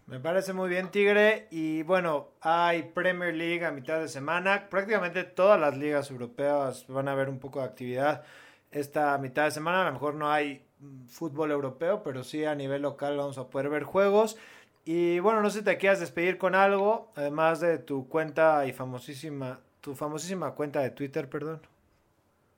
[0.07, 1.48] Me parece muy bien, Tigre.
[1.50, 4.68] Y bueno, hay Premier League a mitad de semana.
[4.68, 8.22] Prácticamente todas las ligas europeas van a ver un poco de actividad
[8.70, 9.82] esta mitad de semana.
[9.82, 10.66] A lo mejor no hay
[11.09, 14.36] fútbol europeo, pero sí a nivel local vamos a poder ver juegos.
[14.84, 18.74] Y bueno, no sé si te quieras despedir con algo, además de tu cuenta y
[18.74, 21.62] famosísima, tu famosísima cuenta de Twitter, perdón.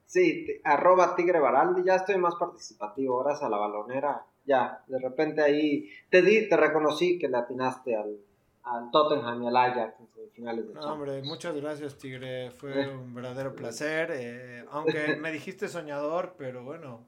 [0.07, 5.43] Sí, arroba Tigre Baraldi, ya estoy más participativo, gracias a la balonera ya, de repente
[5.43, 8.17] ahí te di, te reconocí que le atinaste al,
[8.63, 13.15] al Tottenham y al Ajax en finales de no, hombre, muchas gracias Tigre, fue un
[13.15, 17.07] verdadero placer, eh, aunque me dijiste soñador, pero bueno,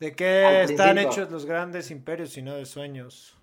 [0.00, 3.36] ¿De qué están hechos los grandes imperios si no de sueños?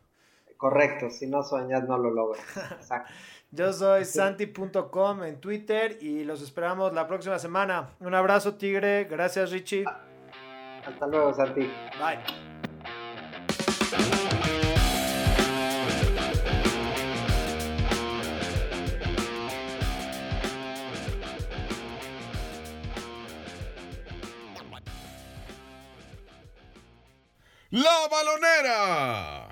[0.57, 2.43] Correcto, si no sueñas no lo logras.
[3.51, 7.91] Yo soy santi.com en Twitter y los esperamos la próxima semana.
[7.99, 9.03] Un abrazo, Tigre.
[9.03, 9.85] Gracias, Richie.
[10.83, 11.61] Hasta luego, Santi.
[11.99, 12.56] Bye.
[27.69, 29.46] La balonera.